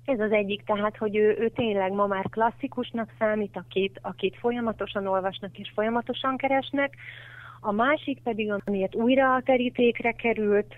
[0.05, 5.07] Ez az egyik, tehát, hogy ő, ő tényleg ma már klasszikusnak számít, akit, akit folyamatosan
[5.07, 6.95] olvasnak és folyamatosan keresnek.
[7.59, 10.75] A másik pedig, amiért újra a terítékre került,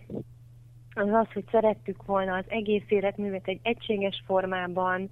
[0.94, 5.10] az az, hogy szerettük volna az egész életművet egy egységes formában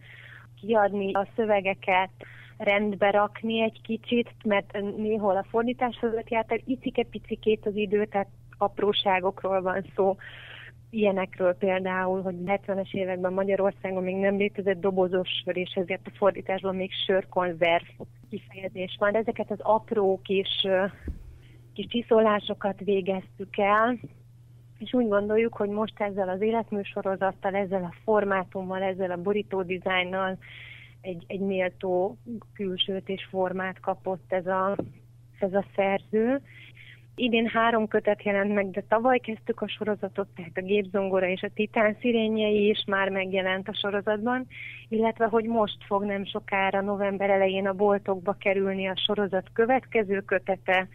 [0.61, 2.09] kiadni a szövegeket,
[2.57, 8.27] rendbe rakni egy kicsit, mert néhol a fordítás között járt el icike-picikét az idő, tehát
[8.57, 10.15] apróságokról van szó,
[10.89, 16.75] ilyenekről például, hogy 70-es években Magyarországon még nem létezett dobozos sör, és ezért a fordításban
[16.75, 17.83] még sörkonzerv
[18.29, 19.11] kifejezés van.
[19.11, 20.67] De ezeket az apró kis,
[21.73, 23.97] kis csiszólásokat végeztük el,
[24.79, 30.37] és úgy gondoljuk, hogy most ezzel az életműsorozattal, ezzel a formátummal, ezzel a borító dizájnnal
[31.01, 32.17] egy, egy méltó
[32.53, 34.75] külsőt és formát kapott ez a,
[35.39, 36.41] ez a szerző,
[37.21, 41.49] Idén három kötet jelent meg, de tavaly kezdtük a sorozatot, tehát a gépzongora és a
[41.53, 44.47] titán szirényei is már megjelent a sorozatban,
[44.89, 50.87] illetve hogy most fog nem sokára november elején a boltokba kerülni a sorozat következő kötete,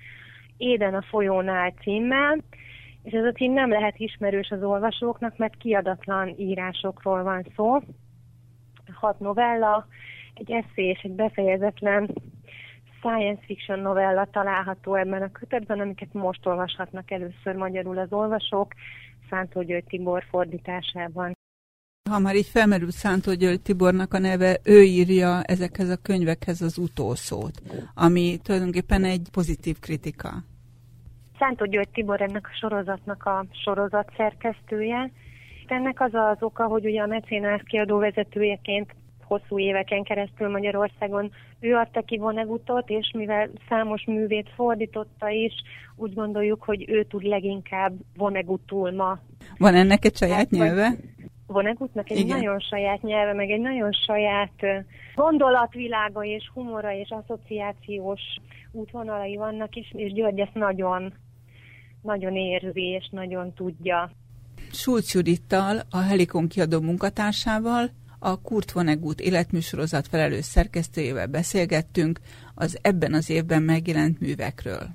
[0.57, 2.39] Éden a folyónál címmel,
[3.05, 7.79] és ez a cím nem lehet ismerős az olvasóknak, mert kiadatlan írásokról van szó.
[8.93, 9.87] Hat novella,
[10.35, 12.11] egy eszé és egy befejezetlen
[12.99, 18.73] science fiction novella található ebben a kötetben, amiket most olvashatnak először magyarul az olvasók,
[19.31, 21.33] Szántó György Tibor fordításában.
[22.11, 26.79] Ha már így felmerült Szántó György Tibornak a neve, ő írja ezekhez a könyvekhez az
[26.79, 27.63] utószót,
[27.95, 30.45] ami tulajdonképpen egy pozitív kritika.
[31.39, 35.11] Szántó György Tibor ennek a sorozatnak a sorozat szerkesztője.
[35.67, 41.31] Ennek az az oka, hogy ugye a mecénász kiadó vezetőjeként hosszú éveken keresztül Magyarországon
[41.61, 45.53] ő adta ki Vonegutot, és mivel számos művét fordította is,
[45.97, 49.19] úgy gondoljuk, hogy ő tud leginkább Vonegutul ma.
[49.59, 50.91] Van ennek egy saját hát, nyelve?
[51.47, 52.37] Vonegutnak egy Igen.
[52.37, 58.21] nagyon saját nyelve, meg egy nagyon saját gondolatvilága és humora és asszociációs
[58.73, 61.13] útvonalai vannak, és, és György ezt nagyon,
[62.05, 64.11] nagyon érzi és nagyon tudja.
[64.71, 72.21] Schulz Judittal, a Helikon kiadó munkatársával a Kurt Vonnegut életműsorozat felelős szerkesztőjével beszélgettünk
[72.55, 74.89] az ebben az évben megjelent művekről.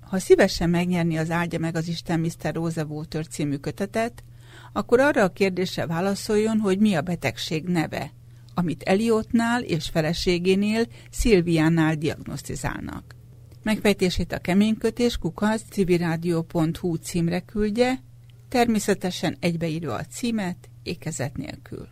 [0.00, 2.54] Ha szívesen megnyerni az Áldja meg az Isten Mr.
[2.54, 4.24] Rosa Water című kötetet,
[4.72, 8.10] akkor arra a kérdésre válaszoljon, hogy mi a betegség neve,
[8.54, 13.14] amit Eliotnál és feleségénél Szilviánál diagnosztizálnak.
[13.62, 18.02] Megfejtését a keménykötés kukac civilrádió.hu címre küldje,
[18.48, 21.88] természetesen egybeírva a címet, ékezet nélkül.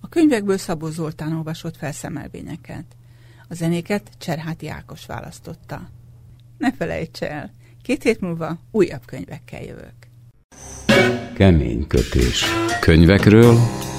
[0.00, 2.84] A könyvekből Szabó Zoltán olvasott felszemelvényeket.
[3.48, 5.90] A zenéket Cserháti Ákos választotta.
[6.58, 7.50] Ne felejts el,
[7.82, 9.94] két hét múlva újabb könyvekkel jövök.
[11.34, 12.44] Kemény kötés.
[12.80, 13.56] Könyvekről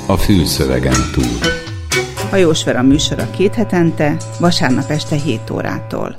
[0.08, 1.40] a fülszövegen túl.
[2.30, 6.16] Hajós Vera műsora két hetente, vasárnap este 7 órától.